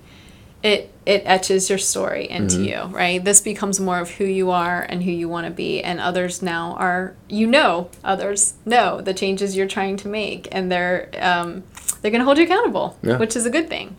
it 0.63 0.93
it 1.07 1.23
etches 1.25 1.71
your 1.71 1.79
story 1.79 2.29
into 2.29 2.63
you 2.63 2.83
right? 2.91 3.25
This 3.25 3.41
becomes 3.41 3.81
more 3.81 3.99
of 3.99 4.11
who 4.11 4.25
you 4.25 4.51
are 4.51 4.83
and 4.83 5.03
who 5.03 5.11
you 5.11 5.29
want 5.29 5.47
to 5.47 5.51
be. 5.51 5.81
And 5.81 6.01
others 6.01 6.43
now 6.43 6.75
are 6.75 7.15
you 7.29 7.47
know 7.47 7.89
others 8.05 8.55
know 8.67 9.01
the 9.01 9.15
changes 9.15 9.57
you're 9.57 9.69
trying 9.69 9.97
to 9.99 10.09
make. 10.09 10.49
And 10.53 10.71
they're 10.71 11.09
um, 11.19 11.63
they're 12.01 12.11
going 12.11 12.21
to 12.21 12.25
hold 12.25 12.39
you 12.39 12.45
accountable 12.45 12.97
Yeah. 13.03 13.17
which 13.19 13.37
is 13.37 13.47
a 13.47 13.51
good 13.51 13.69
thing 13.69 13.97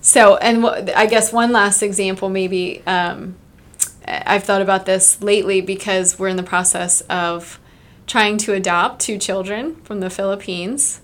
so 0.00 0.36
and 0.36 0.62
wh- 0.64 0.96
i 0.96 1.06
guess 1.06 1.32
one 1.32 1.52
last 1.52 1.82
example 1.82 2.28
maybe 2.28 2.82
um, 2.86 3.36
I've 4.06 4.44
thought 4.44 4.60
about 4.60 4.84
this 4.84 5.22
lately 5.22 5.62
because 5.62 6.18
we're 6.18 6.28
in 6.28 6.36
the 6.36 6.42
process 6.42 7.00
of 7.02 7.58
trying 8.06 8.36
to 8.38 8.52
adopt 8.52 9.00
two 9.00 9.16
children 9.16 9.76
from 9.76 10.00
the 10.00 10.10
Philippines. 10.10 11.00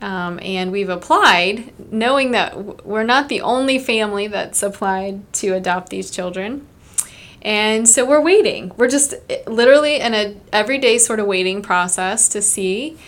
Um, 0.00 0.40
and 0.42 0.72
we've 0.72 0.88
applied 0.88 1.72
knowing 1.92 2.32
that 2.32 2.84
we're 2.84 3.04
not 3.04 3.28
the 3.28 3.40
only 3.42 3.78
family 3.78 4.26
that's 4.26 4.60
applied 4.60 5.32
to 5.34 5.54
adopt 5.54 5.90
these 5.90 6.10
children. 6.10 6.66
And 7.42 7.88
so 7.88 8.04
we're 8.04 8.20
waiting. 8.20 8.72
We're 8.76 8.88
just 8.88 9.14
eh, 9.30 9.42
literally 9.46 10.00
in 10.00 10.12
a 10.12 10.34
everyday 10.52 10.98
sort 10.98 11.20
of 11.20 11.26
waiting 11.28 11.62
process 11.62 12.28
to 12.30 12.42
see. 12.42 12.98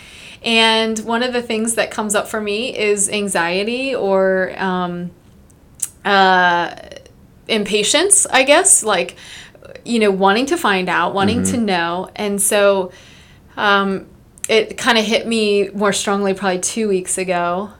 And 0.44 0.98
one 1.00 1.22
of 1.22 1.32
the 1.32 1.42
things 1.42 1.74
that 1.74 1.90
comes 1.90 2.14
up 2.14 2.28
for 2.28 2.40
me 2.40 2.76
is 2.76 3.08
anxiety 3.08 3.94
or 3.94 4.52
um, 4.58 5.10
uh, 6.04 6.76
impatience, 7.48 8.26
I 8.26 8.42
guess, 8.42 8.84
like, 8.84 9.16
you 9.84 9.98
know, 9.98 10.10
wanting 10.10 10.46
to 10.46 10.58
find 10.58 10.88
out, 10.90 11.14
wanting 11.14 11.44
to 11.44 11.56
know. 11.56 12.10
And 12.14 12.40
so 12.40 12.92
um, 13.56 14.06
it 14.48 14.76
kind 14.76 14.98
of 14.98 15.04
hit 15.04 15.26
me 15.26 15.70
more 15.70 15.94
strongly 15.94 16.34
probably 16.34 16.60
two 16.60 16.88
weeks 16.88 17.16
ago. 17.16 17.70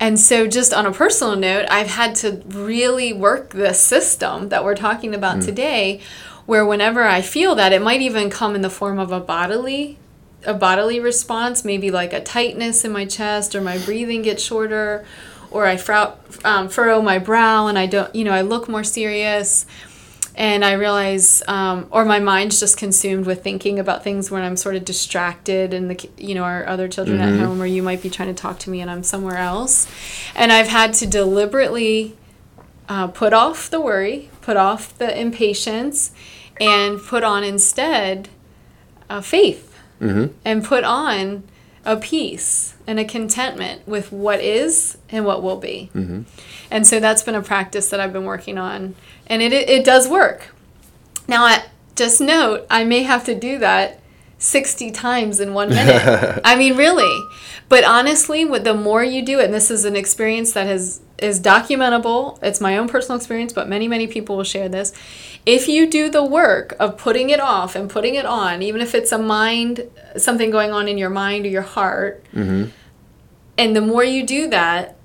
And 0.00 0.18
so, 0.18 0.48
just 0.48 0.74
on 0.74 0.86
a 0.86 0.92
personal 0.92 1.36
note, 1.36 1.66
I've 1.70 1.86
had 1.86 2.16
to 2.16 2.42
really 2.48 3.12
work 3.12 3.50
this 3.50 3.80
system 3.80 4.48
that 4.48 4.64
we're 4.64 4.74
talking 4.74 5.14
about 5.14 5.40
today, 5.40 6.00
where 6.46 6.66
whenever 6.66 7.04
I 7.04 7.22
feel 7.22 7.54
that, 7.54 7.72
it 7.72 7.80
might 7.80 8.02
even 8.02 8.28
come 8.28 8.56
in 8.56 8.60
the 8.60 8.68
form 8.68 8.98
of 8.98 9.12
a 9.12 9.20
bodily 9.20 9.98
a 10.46 10.54
bodily 10.54 11.00
response, 11.00 11.64
maybe 11.64 11.90
like 11.90 12.12
a 12.12 12.20
tightness 12.20 12.84
in 12.84 12.92
my 12.92 13.04
chest, 13.04 13.54
or 13.54 13.60
my 13.60 13.78
breathing 13.78 14.22
gets 14.22 14.42
shorter, 14.42 15.04
or 15.50 15.66
I 15.66 15.76
frow, 15.76 16.14
um, 16.44 16.68
furrow 16.68 17.00
my 17.00 17.18
brow 17.18 17.68
and 17.68 17.78
I 17.78 17.86
don't, 17.86 18.14
you 18.14 18.24
know, 18.24 18.32
I 18.32 18.42
look 18.42 18.68
more 18.68 18.84
serious. 18.84 19.66
And 20.36 20.64
I 20.64 20.72
realize, 20.72 21.44
um, 21.46 21.86
or 21.92 22.04
my 22.04 22.18
mind's 22.18 22.58
just 22.58 22.76
consumed 22.76 23.24
with 23.24 23.44
thinking 23.44 23.78
about 23.78 24.02
things 24.02 24.32
when 24.32 24.42
I'm 24.42 24.56
sort 24.56 24.74
of 24.74 24.84
distracted, 24.84 25.72
and 25.72 25.88
the, 25.88 26.10
you 26.18 26.34
know, 26.34 26.42
our 26.42 26.66
other 26.66 26.88
children 26.88 27.20
at 27.20 27.38
home, 27.38 27.62
or 27.62 27.66
you 27.66 27.84
might 27.84 28.02
be 28.02 28.10
trying 28.10 28.34
to 28.34 28.42
talk 28.42 28.58
to 28.60 28.70
me 28.70 28.80
and 28.80 28.90
I'm 28.90 29.04
somewhere 29.04 29.36
else. 29.36 29.86
And 30.34 30.50
I've 30.50 30.66
had 30.66 30.92
to 30.94 31.06
deliberately 31.06 32.16
uh, 32.88 33.06
put 33.08 33.32
off 33.32 33.70
the 33.70 33.80
worry, 33.80 34.28
put 34.40 34.56
off 34.56 34.98
the 34.98 35.16
impatience, 35.16 36.10
and 36.60 37.00
put 37.00 37.22
on 37.22 37.44
instead 37.44 38.28
uh, 39.08 39.20
faith 39.20 39.73
Mm-hmm. 40.00 40.36
and 40.44 40.64
put 40.64 40.84
on 40.84 41.44
a 41.84 41.96
peace 41.96 42.74
and 42.86 42.98
a 42.98 43.04
contentment 43.04 43.86
with 43.86 44.10
what 44.10 44.40
is 44.40 44.98
and 45.08 45.24
what 45.24 45.42
will 45.42 45.58
be. 45.58 45.90
Mm-hmm. 45.94 46.22
And 46.70 46.86
so 46.86 46.98
that's 47.00 47.22
been 47.22 47.34
a 47.34 47.42
practice 47.42 47.90
that 47.90 48.00
I've 48.00 48.12
been 48.12 48.24
working 48.24 48.58
on, 48.58 48.94
and 49.26 49.42
it, 49.42 49.52
it, 49.52 49.68
it 49.68 49.84
does 49.84 50.08
work. 50.08 50.54
Now, 51.28 51.44
I, 51.44 51.64
just 51.94 52.20
note, 52.20 52.66
I 52.70 52.84
may 52.84 53.02
have 53.02 53.24
to 53.24 53.34
do 53.34 53.58
that 53.58 54.00
60 54.44 54.90
times 54.90 55.40
in 55.40 55.54
one 55.54 55.70
minute. 55.70 56.40
I 56.44 56.54
mean, 56.56 56.76
really. 56.76 57.26
But 57.68 57.82
honestly, 57.84 58.44
with 58.44 58.64
the 58.64 58.74
more 58.74 59.02
you 59.02 59.24
do 59.24 59.40
it, 59.40 59.46
and 59.46 59.54
this 59.54 59.70
is 59.70 59.84
an 59.84 59.96
experience 59.96 60.52
that 60.52 60.66
has 60.66 61.00
is 61.18 61.40
documentable. 61.40 62.38
It's 62.42 62.60
my 62.60 62.76
own 62.76 62.88
personal 62.88 63.16
experience, 63.16 63.52
but 63.52 63.68
many, 63.68 63.88
many 63.88 64.06
people 64.06 64.36
will 64.36 64.44
share 64.44 64.68
this. 64.68 64.92
If 65.46 65.68
you 65.68 65.88
do 65.88 66.10
the 66.10 66.24
work 66.24 66.74
of 66.78 66.98
putting 66.98 67.30
it 67.30 67.40
off 67.40 67.74
and 67.76 67.88
putting 67.88 68.16
it 68.16 68.26
on, 68.26 68.60
even 68.62 68.80
if 68.80 68.94
it's 68.94 69.12
a 69.12 69.18
mind, 69.18 69.88
something 70.16 70.50
going 70.50 70.72
on 70.72 70.88
in 70.88 70.98
your 70.98 71.10
mind 71.10 71.46
or 71.46 71.48
your 71.48 71.62
heart, 71.62 72.22
Mm-hmm. 72.34 72.70
and 73.56 73.76
the 73.76 73.80
more 73.80 74.04
you 74.04 74.26
do 74.26 74.48
that, 74.50 74.96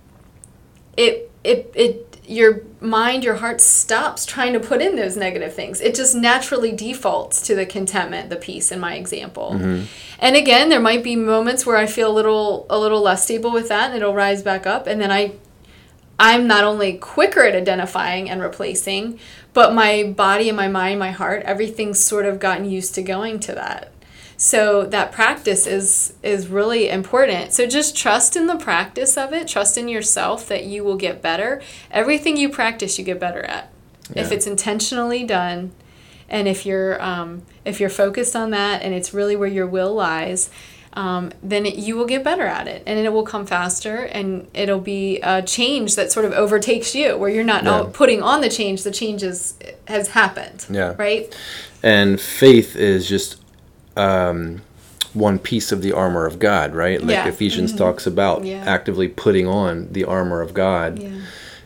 it 0.98 1.32
it 1.44 1.72
it 1.76 2.09
your 2.30 2.62
mind, 2.80 3.24
your 3.24 3.38
heart 3.38 3.60
stops 3.60 4.24
trying 4.24 4.54
to 4.54 4.60
put 4.60 4.84
in 4.84 4.96
those 4.96 5.18
negative 5.18 5.54
things. 5.54 5.82
It 5.82 5.96
just 5.96 6.14
naturally 6.14 6.72
defaults 6.72 7.42
to 7.48 7.56
the 7.56 7.66
contentment, 7.66 8.30
the 8.30 8.36
peace 8.36 8.72
in 8.72 8.80
my 8.80 8.94
example. 8.96 9.54
Mm-hmm. 9.56 9.86
And 10.20 10.36
again, 10.36 10.70
there 10.70 10.80
might 10.80 11.04
be 11.04 11.16
moments 11.16 11.66
where 11.66 11.76
I 11.76 11.88
feel 11.88 12.12
a 12.12 12.14
little 12.14 12.68
a 12.70 12.78
little 12.78 13.02
less 13.02 13.24
stable 13.24 13.52
with 13.52 13.70
that 13.70 13.88
and 13.88 13.96
it'll 13.96 14.14
rise 14.14 14.44
back 14.44 14.68
up 14.68 14.86
and 14.86 15.02
then 15.02 15.12
I 15.12 15.34
I'm 16.20 16.46
not 16.46 16.66
only 16.66 16.98
quicker 16.98 17.42
at 17.44 17.56
identifying 17.56 18.30
and 18.30 18.42
replacing, 18.42 19.20
but 19.54 19.74
my 19.74 20.04
body 20.04 20.50
and 20.50 20.58
my 20.58 20.68
mind, 20.68 21.00
my 21.00 21.12
heart, 21.12 21.42
everything's 21.44 22.00
sort 22.00 22.26
of 22.26 22.40
gotten 22.40 22.70
used 22.70 22.94
to 22.96 23.02
going 23.02 23.40
to 23.40 23.56
that. 23.56 23.92
So 24.42 24.86
that 24.86 25.12
practice 25.12 25.68
is 25.68 26.14
is 26.24 26.48
really 26.48 26.88
important. 26.88 27.52
So 27.52 27.68
just 27.68 27.96
trust 27.96 28.38
in 28.38 28.48
the 28.48 28.56
practice 28.56 29.18
of 29.18 29.34
it. 29.34 29.50
Trust 29.50 29.78
in 29.78 29.90
yourself 29.90 30.48
that 30.48 30.64
you 30.64 30.82
will 30.86 30.96
get 30.96 31.22
better. 31.22 31.62
Everything 31.92 32.38
you 32.38 32.48
practice, 32.48 32.98
you 32.98 33.04
get 33.04 33.20
better 33.20 33.44
at. 33.44 33.70
If 34.16 34.32
it's 34.32 34.48
intentionally 34.48 35.24
done, 35.26 35.72
and 36.30 36.48
if 36.48 36.66
you're 36.66 37.04
um, 37.04 37.42
if 37.66 37.82
you're 37.82 37.90
focused 37.90 38.34
on 38.34 38.52
that, 38.52 38.82
and 38.82 38.94
it's 38.94 39.14
really 39.14 39.36
where 39.36 39.50
your 39.50 39.68
will 39.68 39.94
lies, 39.94 40.50
um, 40.94 41.32
then 41.44 41.66
it, 41.66 41.76
you 41.76 41.98
will 41.98 42.08
get 42.08 42.24
better 42.24 42.46
at 42.46 42.66
it, 42.68 42.82
and 42.88 42.98
it 42.98 43.12
will 43.12 43.26
come 43.26 43.46
faster, 43.46 43.98
and 44.06 44.48
it'll 44.54 44.80
be 44.80 45.20
a 45.20 45.42
change 45.42 45.96
that 45.98 46.14
sort 46.14 46.26
of 46.26 46.32
overtakes 46.32 46.96
you, 46.96 47.18
where 47.18 47.30
you're 47.30 47.44
not 47.44 47.66
Yeah. 47.66 47.88
putting 47.92 48.24
on 48.24 48.40
the 48.40 48.50
change. 48.50 48.84
The 48.84 48.92
change 48.92 49.22
is, 49.22 49.56
has 49.90 50.08
happened. 50.08 50.66
Yeah. 50.70 50.96
Right. 50.98 51.36
And 51.84 52.20
faith 52.22 52.76
is 52.78 53.08
just 53.08 53.36
um, 54.00 54.62
one 55.14 55.40
piece 55.40 55.72
of 55.72 55.82
the 55.82 55.92
armor 55.92 56.26
of 56.26 56.38
God, 56.40 56.74
right? 56.76 57.00
Like 57.02 57.10
Yeah. 57.12 57.20
Mm-hmm. 57.22 57.30
Ephesians 57.30 57.76
talks 57.76 58.06
about 58.08 58.46
Yeah. 58.46 58.64
actively 58.66 59.08
putting 59.08 59.48
on 59.48 59.88
the 59.92 60.04
armor 60.06 60.42
of 60.42 60.54
God. 60.54 61.00
Yeah. 61.00 61.10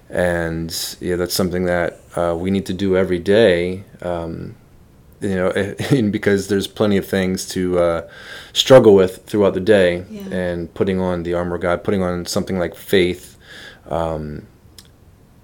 and 0.09 0.95
yeah, 1.01 1.15
that's 1.15 1.33
something 1.33 1.65
that 1.65 1.99
uh, 2.15 2.35
we 2.37 2.51
need 2.51 2.65
to 2.67 2.73
do 2.73 2.95
every 2.95 3.19
day. 3.19 3.83
Um, 4.01 4.55
you 5.21 5.35
know, 5.35 5.49
and 5.91 6.11
because 6.11 6.47
there's 6.49 6.67
plenty 6.67 6.97
of 6.97 7.05
things 7.07 7.47
to 7.49 7.79
uh, 7.79 8.09
struggle 8.53 8.93
with 8.93 9.25
throughout 9.25 9.53
the 9.55 9.59
day, 9.77 10.05
and 10.31 10.71
putting 10.73 10.99
on 10.99 11.23
the 11.23 11.33
armor 11.33 11.55
of 11.55 11.61
God, 11.61 11.83
putting 11.83 12.03
on 12.03 12.25
something 12.25 12.59
like 12.59 12.75
faith, 12.75 13.37
um, 13.89 14.45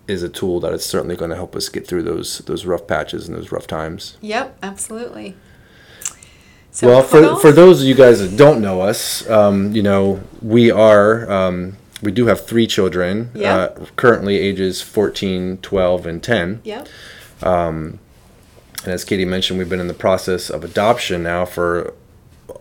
is 0.07 0.21
a 0.23 0.29
tool 0.29 0.59
that 0.59 0.73
is 0.73 0.83
certainly 0.85 1.15
going 1.15 1.29
to 1.31 1.35
help 1.37 1.55
us 1.55 1.69
get 1.69 1.87
through 1.87 2.03
those 2.03 2.39
those 2.39 2.65
rough 2.65 2.85
patches 2.87 3.27
and 3.27 3.35
those 3.37 3.51
rough 3.51 3.67
times. 3.67 4.17
Yep. 4.21 4.57
Absolutely. 4.61 5.35
So 6.71 6.87
well, 6.87 7.03
for, 7.03 7.23
off- 7.25 7.41
for 7.41 7.51
those 7.51 7.81
of 7.81 7.87
you 7.87 7.95
guys 7.95 8.19
that 8.19 8.37
don't 8.37 8.61
know 8.61 8.81
us, 8.81 9.27
um, 9.29 9.73
you 9.73 9.81
know, 9.81 10.21
we 10.41 10.71
are, 10.71 11.29
um, 11.31 11.77
we 12.01 12.11
do 12.11 12.27
have 12.27 12.45
three 12.45 12.67
children, 12.67 13.31
Yeah. 13.33 13.55
uh, 13.55 13.85
currently 13.95 14.37
ages 14.37 14.81
14, 14.81 15.57
12, 15.57 16.05
and 16.05 16.23
10. 16.23 16.61
Yep. 16.63 16.87
And 17.41 17.99
as 18.93 19.03
Katie 19.03 19.25
mentioned, 19.25 19.59
we've 19.59 19.67
been 19.69 19.81
in 19.81 19.87
the 19.89 19.93
process 19.93 20.49
of 20.49 20.63
adoption 20.63 21.23
now 21.23 21.43
for 21.45 21.93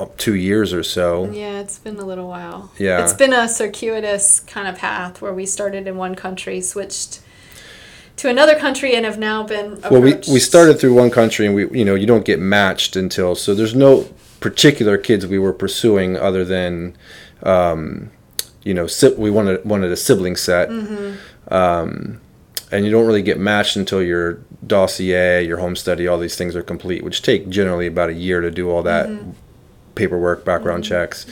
uh, 0.00 0.06
two 0.16 0.34
years 0.34 0.72
or 0.72 0.82
so. 0.82 1.30
Yeah, 1.30 1.60
it's 1.60 1.78
been 1.78 1.96
a 1.98 2.04
little 2.04 2.28
while. 2.28 2.72
Yeah. 2.76 3.02
It's 3.04 3.12
been 3.12 3.32
a 3.32 3.48
circuitous 3.48 4.40
kind 4.40 4.66
of 4.66 4.76
path 4.76 5.22
where 5.22 5.32
we 5.32 5.46
started 5.46 5.86
in 5.86 5.96
one 5.96 6.14
country, 6.16 6.60
switched 6.60 7.20
to 8.18 8.28
another 8.28 8.54
country, 8.56 8.94
and 8.94 9.04
have 9.04 9.18
now 9.18 9.42
been 9.42 9.74
approached. 9.74 9.90
Well, 9.90 10.00
we, 10.00 10.14
we 10.32 10.38
started 10.40 10.78
through 10.78 10.94
one 10.94 11.10
country, 11.10 11.46
and 11.46 11.54
we 11.54 11.68
you 11.70 11.84
know 11.84 11.94
you 11.94 12.06
don't 12.06 12.24
get 12.24 12.38
matched 12.38 12.96
until 12.96 13.34
so 13.34 13.54
there's 13.54 13.74
no 13.74 14.08
particular 14.40 14.96
kids 14.98 15.26
we 15.26 15.38
were 15.38 15.52
pursuing 15.52 16.16
other 16.16 16.44
than 16.44 16.96
um, 17.42 18.10
you 18.62 18.74
know 18.74 18.86
si- 18.86 19.14
we 19.14 19.30
wanted 19.30 19.64
wanted 19.64 19.90
a 19.90 19.96
sibling 19.96 20.36
set, 20.36 20.68
um, 21.48 22.20
and 22.70 22.84
you 22.84 22.90
don't 22.90 23.06
really 23.06 23.22
get 23.22 23.38
matched 23.38 23.76
until 23.76 24.02
your 24.02 24.40
dossier, 24.66 25.44
your 25.44 25.58
home 25.58 25.76
study, 25.76 26.06
all 26.06 26.18
these 26.18 26.36
things 26.36 26.54
are 26.56 26.62
complete, 26.62 27.02
which 27.02 27.22
take 27.22 27.48
generally 27.48 27.86
about 27.86 28.10
a 28.10 28.14
year 28.14 28.40
to 28.40 28.50
do 28.50 28.70
all 28.70 28.82
that 28.82 29.08
paperwork, 29.94 30.44
background 30.44 30.84
checks. 30.84 31.26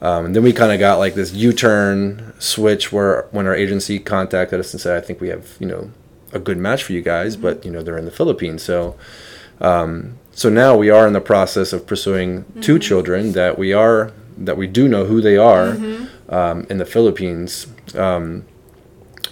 Um, 0.00 0.26
and 0.26 0.36
then 0.36 0.44
we 0.44 0.52
kind 0.52 0.70
of 0.70 0.78
got 0.78 0.98
like 0.98 1.14
this 1.14 1.32
U-turn 1.32 2.32
switch 2.38 2.92
where 2.92 3.26
when 3.32 3.46
our 3.48 3.54
agency 3.54 3.98
contacted 3.98 4.60
us 4.60 4.72
and 4.72 4.80
said, 4.80 5.02
"I 5.02 5.04
think 5.04 5.20
we 5.20 5.28
have 5.28 5.56
you 5.58 5.66
know 5.66 5.90
a 6.32 6.38
good 6.38 6.58
match 6.58 6.82
for 6.84 6.92
you 6.92 7.02
guys, 7.02 7.36
but 7.36 7.64
you 7.64 7.70
know 7.70 7.82
they're 7.82 7.98
in 7.98 8.04
the 8.04 8.10
Philippines." 8.10 8.62
So, 8.62 8.96
um, 9.60 10.14
so 10.32 10.48
now 10.48 10.76
we 10.76 10.90
are 10.90 11.06
in 11.06 11.12
the 11.12 11.20
process 11.20 11.72
of 11.72 11.86
pursuing 11.86 12.44
two 12.60 12.78
children 12.78 13.32
that 13.32 13.58
we 13.58 13.72
are 13.72 14.12
that 14.36 14.56
we 14.56 14.66
do 14.68 14.86
know 14.88 15.04
who 15.04 15.20
they 15.20 15.36
are 15.36 15.76
um, 16.28 16.66
in 16.70 16.78
the 16.78 16.84
Philippines. 16.86 17.66
Um, 17.96 18.44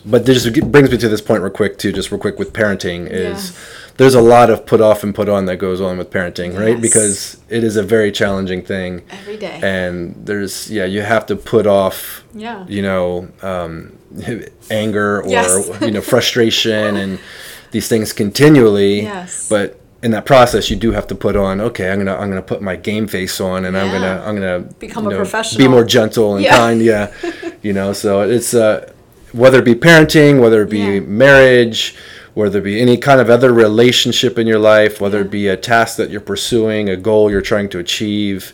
but 0.04 0.24
this 0.26 0.48
brings 0.48 0.90
me 0.90 0.98
to 0.98 1.08
this 1.08 1.20
point 1.20 1.42
real 1.42 1.50
quick 1.50 1.78
too, 1.78 1.92
just 1.92 2.10
real 2.12 2.20
quick 2.20 2.38
with 2.38 2.52
parenting 2.52 3.08
is 3.10 3.50
Yeah. 3.50 3.56
there's 3.96 4.14
a 4.14 4.20
lot 4.20 4.50
of 4.50 4.64
put 4.64 4.80
off 4.80 5.02
and 5.02 5.12
put 5.14 5.28
on 5.28 5.46
that 5.46 5.56
goes 5.56 5.80
on 5.80 5.98
with 5.98 6.10
parenting, 6.10 6.56
right? 6.58 6.74
Yes. 6.78 6.80
Because 6.80 7.36
it 7.48 7.64
is 7.64 7.76
a 7.76 7.82
very 7.82 8.12
challenging 8.12 8.62
thing 8.62 9.02
every 9.10 9.36
day. 9.36 9.58
and 9.62 10.14
there's 10.24 10.70
yeah 10.70 10.84
you 10.84 11.02
have 11.02 11.26
to 11.26 11.36
put 11.36 11.66
off 11.66 12.24
yeah. 12.34 12.64
you 12.68 12.82
know 12.82 13.28
um, 13.42 13.96
anger 14.70 15.22
or 15.22 15.28
Yes. 15.28 15.68
you 15.80 15.90
know 15.90 16.00
frustration 16.00 16.96
and 16.96 17.18
these 17.70 17.88
things 17.88 18.12
continually 18.12 19.02
Yes. 19.02 19.48
but 19.48 19.80
in 20.02 20.10
that 20.12 20.24
process 20.26 20.70
you 20.70 20.76
do 20.76 20.92
have 20.92 21.06
to 21.08 21.14
put 21.14 21.36
on 21.36 21.60
okay 21.60 21.90
i'm 21.90 21.98
gonna 21.98 22.14
i'm 22.16 22.28
gonna 22.28 22.42
put 22.42 22.62
my 22.62 22.76
game 22.76 23.06
face 23.08 23.40
on 23.40 23.64
and 23.64 23.76
i'm 23.76 23.90
gonna 23.90 24.22
i'm 24.26 24.34
gonna 24.34 24.60
Become 24.78 25.04
you 25.04 25.10
a 25.10 25.12
know, 25.14 25.18
professional. 25.18 25.58
be 25.58 25.68
more 25.68 25.84
gentle 25.84 26.36
and 26.36 26.44
Yeah. 26.44 26.56
kind 26.56 26.80
yeah 26.82 27.12
you 27.62 27.72
know 27.72 27.92
so 27.92 28.22
it's 28.22 28.54
uh 28.54 28.92
whether 29.32 29.58
it 29.58 29.64
be 29.64 29.74
parenting 29.74 30.40
whether 30.40 30.62
it 30.62 30.70
be 30.70 30.78
Yeah. 30.78 31.00
marriage 31.00 31.96
whether 32.34 32.58
it 32.58 32.64
be 32.64 32.80
any 32.80 32.98
kind 32.98 33.20
of 33.20 33.30
other 33.30 33.52
relationship 33.52 34.38
in 34.38 34.46
your 34.46 34.58
life 34.58 35.00
whether 35.00 35.20
it 35.22 35.30
be 35.30 35.48
a 35.48 35.56
task 35.56 35.96
that 35.96 36.10
you're 36.10 36.20
pursuing 36.20 36.88
a 36.88 36.96
goal 36.96 37.30
you're 37.30 37.40
trying 37.42 37.68
to 37.70 37.78
achieve 37.78 38.52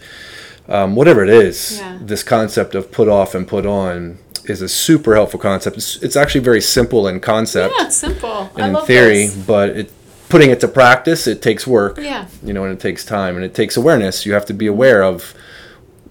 um, 0.69 0.95
whatever 0.95 1.25
it 1.25 1.29
is, 1.29 1.79
Yeah. 1.79 1.99
this 2.01 2.23
concept 2.23 2.77
of 2.77 2.93
put 2.93 3.09
off 3.09 3.35
and 3.35 3.47
put 3.49 3.67
on 3.67 4.19
is 4.47 4.63
a 4.63 4.69
super 4.69 5.15
helpful 5.15 5.39
concept. 5.41 5.77
It's, 5.77 5.97
it's 6.03 6.17
actually 6.17 6.43
very 6.43 6.61
simple 6.61 7.09
in 7.09 7.21
concept 7.21 7.75
Yeah, 7.79 7.89
simple. 7.89 8.51
I 8.57 8.67
and 8.67 8.77
in 8.77 8.85
theory, 8.85 9.27
this. 9.27 9.37
but 9.37 9.71
it, 9.71 9.93
putting 10.29 10.51
it 10.51 10.61
to 10.61 10.69
practice, 10.69 11.27
it 11.27 11.43
takes 11.43 11.67
work. 11.67 11.99
Yeah. 11.99 12.27
You 12.43 12.53
know, 12.53 12.65
and 12.65 12.73
it 12.73 12.81
takes 12.81 13.05
time 13.05 13.37
and 13.37 13.45
it 13.45 13.55
takes 13.55 13.77
awareness. 13.77 14.25
You 14.27 14.33
have 14.33 14.47
to 14.47 14.55
be 14.55 14.67
aware 14.67 15.03
of 15.03 15.35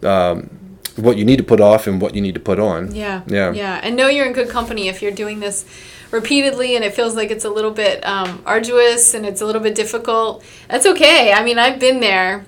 um, 0.03 0.49
what 0.95 1.17
you 1.17 1.25
need 1.25 1.37
to 1.37 1.43
put 1.43 1.59
off 1.61 1.87
and 1.87 2.01
what 2.01 2.15
you 2.15 2.21
need 2.21 2.33
to 2.35 2.39
put 2.39 2.59
on. 2.59 2.93
Yeah. 2.93 3.21
Yeah. 3.27 3.51
Yeah. 3.51 3.79
And 3.83 3.95
know 3.95 4.07
you're 4.07 4.25
in 4.25 4.33
good 4.33 4.49
company 4.49 4.87
if 4.87 5.01
you're 5.01 5.11
doing 5.11 5.39
this 5.39 5.65
repeatedly 6.11 6.75
and 6.75 6.83
it 6.83 6.93
feels 6.93 7.15
like 7.15 7.31
it's 7.31 7.45
a 7.45 7.49
little 7.49 7.71
bit 7.71 8.05
um, 8.05 8.41
arduous 8.45 9.13
and 9.13 9.25
it's 9.25 9.41
a 9.41 9.45
little 9.45 9.61
bit 9.61 9.75
difficult. 9.75 10.43
That's 10.69 10.85
okay. 10.85 11.31
I 11.33 11.43
mean, 11.43 11.57
I've 11.57 11.79
been 11.79 11.99
there 11.99 12.45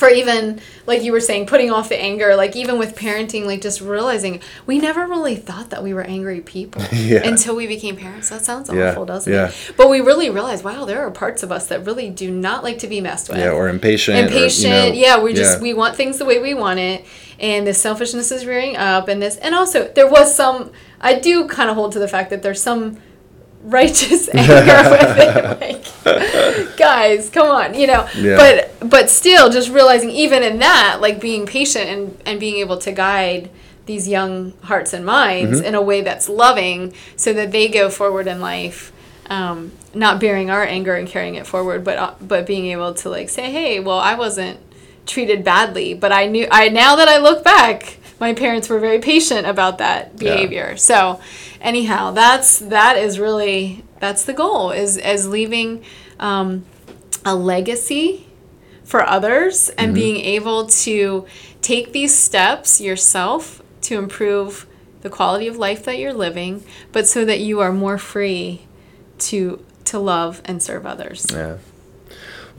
for 0.00 0.08
even 0.08 0.58
like 0.86 1.02
you 1.02 1.12
were 1.12 1.20
saying 1.20 1.46
putting 1.46 1.70
off 1.70 1.88
the 1.90 2.00
anger 2.00 2.34
like 2.34 2.56
even 2.56 2.78
with 2.78 2.96
parenting 2.96 3.44
like 3.46 3.60
just 3.60 3.80
realizing 3.80 4.40
we 4.66 4.78
never 4.78 5.06
really 5.06 5.36
thought 5.36 5.70
that 5.70 5.82
we 5.82 5.94
were 5.94 6.02
angry 6.02 6.40
people 6.40 6.82
Yeah. 6.92 7.22
until 7.28 7.54
we 7.54 7.66
became 7.68 7.96
parents 7.96 8.30
that 8.30 8.44
sounds 8.44 8.68
Yeah, 8.72 8.90
awful 8.90 9.04
doesn't 9.04 9.32
yeah. 9.32 9.48
it 9.50 9.72
but 9.76 9.88
we 9.88 10.00
really 10.00 10.30
realized 10.30 10.64
wow 10.64 10.84
there 10.86 11.06
are 11.06 11.10
parts 11.10 11.42
of 11.42 11.52
us 11.52 11.68
that 11.68 11.84
really 11.86 12.10
do 12.10 12.30
not 12.30 12.64
like 12.64 12.78
to 12.80 12.88
be 12.88 13.00
messed 13.00 13.28
with 13.28 13.38
Yeah, 13.38 13.50
or 13.50 13.68
impatient. 13.68 14.16
or, 14.16 14.20
you 14.22 14.26
impatient. 14.26 14.72
know, 14.72 14.92
yeah, 14.92 15.22
we 15.22 15.34
just 15.34 15.60
we 15.60 15.74
want 15.74 15.94
things 15.96 16.18
the 16.18 16.24
way 16.24 16.38
we 16.40 16.54
want 16.54 16.78
it, 16.80 17.04
and 17.38 17.66
this 17.66 17.80
selfishness 17.80 18.32
is 18.32 18.46
rearing 18.46 18.76
up, 18.76 19.08
and 19.08 19.20
this, 19.20 19.36
and 19.36 19.54
also 19.54 19.86
there 19.94 20.08
was 20.08 20.34
some. 20.34 20.72
I 21.00 21.18
do 21.18 21.46
kind 21.48 21.68
of 21.70 21.76
hold 21.76 21.92
to 21.92 21.98
the 21.98 22.08
fact 22.08 22.30
that 22.30 22.42
there's 22.42 22.62
some 22.62 22.98
righteous 23.62 24.28
anger 24.34 24.90
with 24.90 25.18
it. 25.18 25.86
Like, 26.04 26.76
guys, 26.76 27.28
come 27.30 27.48
on, 27.48 27.74
you 27.74 27.86
know. 27.86 28.08
Yeah. 28.16 28.36
But 28.36 28.88
but 28.90 29.10
still, 29.10 29.50
just 29.50 29.70
realizing 29.70 30.10
even 30.10 30.42
in 30.42 30.58
that, 30.60 30.98
like 31.00 31.20
being 31.20 31.46
patient 31.46 31.88
and 31.88 32.22
and 32.26 32.40
being 32.40 32.56
able 32.56 32.78
to 32.78 32.92
guide 32.92 33.50
these 33.86 34.08
young 34.08 34.52
hearts 34.62 34.92
and 34.92 35.04
minds 35.04 35.58
Mm-hmm. 35.58 35.66
in 35.68 35.74
a 35.74 35.82
way 35.82 36.00
that's 36.00 36.28
loving, 36.28 36.94
so 37.16 37.32
that 37.32 37.52
they 37.52 37.68
go 37.68 37.90
forward 37.90 38.26
in 38.26 38.40
life. 38.40 38.92
Um, 39.28 39.72
not 39.94 40.18
bearing 40.20 40.50
our 40.50 40.64
anger 40.64 40.94
and 40.96 41.06
carrying 41.06 41.36
it 41.36 41.46
forward, 41.46 41.84
but 41.84 41.98
uh, 41.98 42.14
but 42.20 42.46
being 42.46 42.66
able 42.66 42.94
to 42.94 43.08
like 43.10 43.28
say, 43.28 43.50
hey, 43.50 43.78
well, 43.78 43.98
I 43.98 44.14
wasn't 44.14 44.58
treated 45.06 45.44
badly, 45.44 45.94
but 45.94 46.10
I 46.12 46.26
knew 46.26 46.48
I 46.50 46.68
now 46.68 46.96
that 46.96 47.08
I 47.08 47.18
look 47.18 47.44
back, 47.44 47.98
my 48.20 48.34
parents 48.34 48.68
were 48.68 48.78
very 48.78 48.98
patient 49.00 49.46
about 49.46 49.78
that 49.78 50.12
Yeah. 50.18 50.34
behavior. 50.34 50.76
So, 50.76 51.20
anyhow, 51.60 52.12
that's 52.12 52.58
that 52.58 52.96
is 52.98 53.18
really 53.18 53.82
that's 53.98 54.24
the 54.24 54.32
goal 54.32 54.70
is 54.70 54.96
as 54.98 55.26
leaving 55.28 55.82
um, 56.18 56.64
a 57.24 57.34
legacy 57.34 58.26
for 58.84 59.06
others 59.08 59.68
and 59.70 59.94
being 59.94 60.16
able 60.16 60.66
to 60.66 61.26
take 61.62 61.92
these 61.92 62.14
steps 62.14 62.80
yourself 62.80 63.62
to 63.82 63.96
improve 63.98 64.66
the 65.02 65.08
quality 65.10 65.46
of 65.46 65.56
life 65.56 65.84
that 65.84 65.98
you're 65.98 66.12
living, 66.12 66.62
but 66.92 67.06
so 67.06 67.24
that 67.24 67.40
you 67.40 67.60
are 67.60 67.72
more 67.72 67.98
free 67.98 68.62
to 69.18 69.64
to 69.84 69.98
love 69.98 70.42
and 70.44 70.62
serve 70.62 70.86
others. 70.86 71.26
Yeah. 71.32 71.56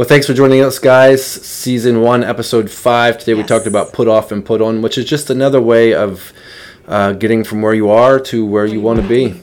Well, 0.01 0.07
thanks 0.07 0.25
for 0.25 0.33
joining 0.33 0.61
us, 0.61 0.79
guys. 0.79 1.23
Season 1.23 2.01
one, 2.01 2.23
episode 2.23 2.71
five. 2.71 3.19
Today 3.19 3.35
we 3.35 3.43
talked 3.43 3.67
about 3.67 3.93
put 3.93 4.07
off 4.07 4.31
and 4.31 4.43
put 4.43 4.59
on, 4.59 4.81
which 4.81 4.97
is 4.97 5.05
just 5.05 5.29
another 5.29 5.61
way 5.61 5.93
of 5.93 6.33
uh, 6.87 7.11
getting 7.11 7.43
from 7.43 7.61
where 7.61 7.75
you 7.75 7.91
are 7.91 8.19
to 8.21 8.43
where 8.43 8.65
you 8.65 8.81
want 8.81 8.99
to 8.99 9.07
be. 9.07 9.39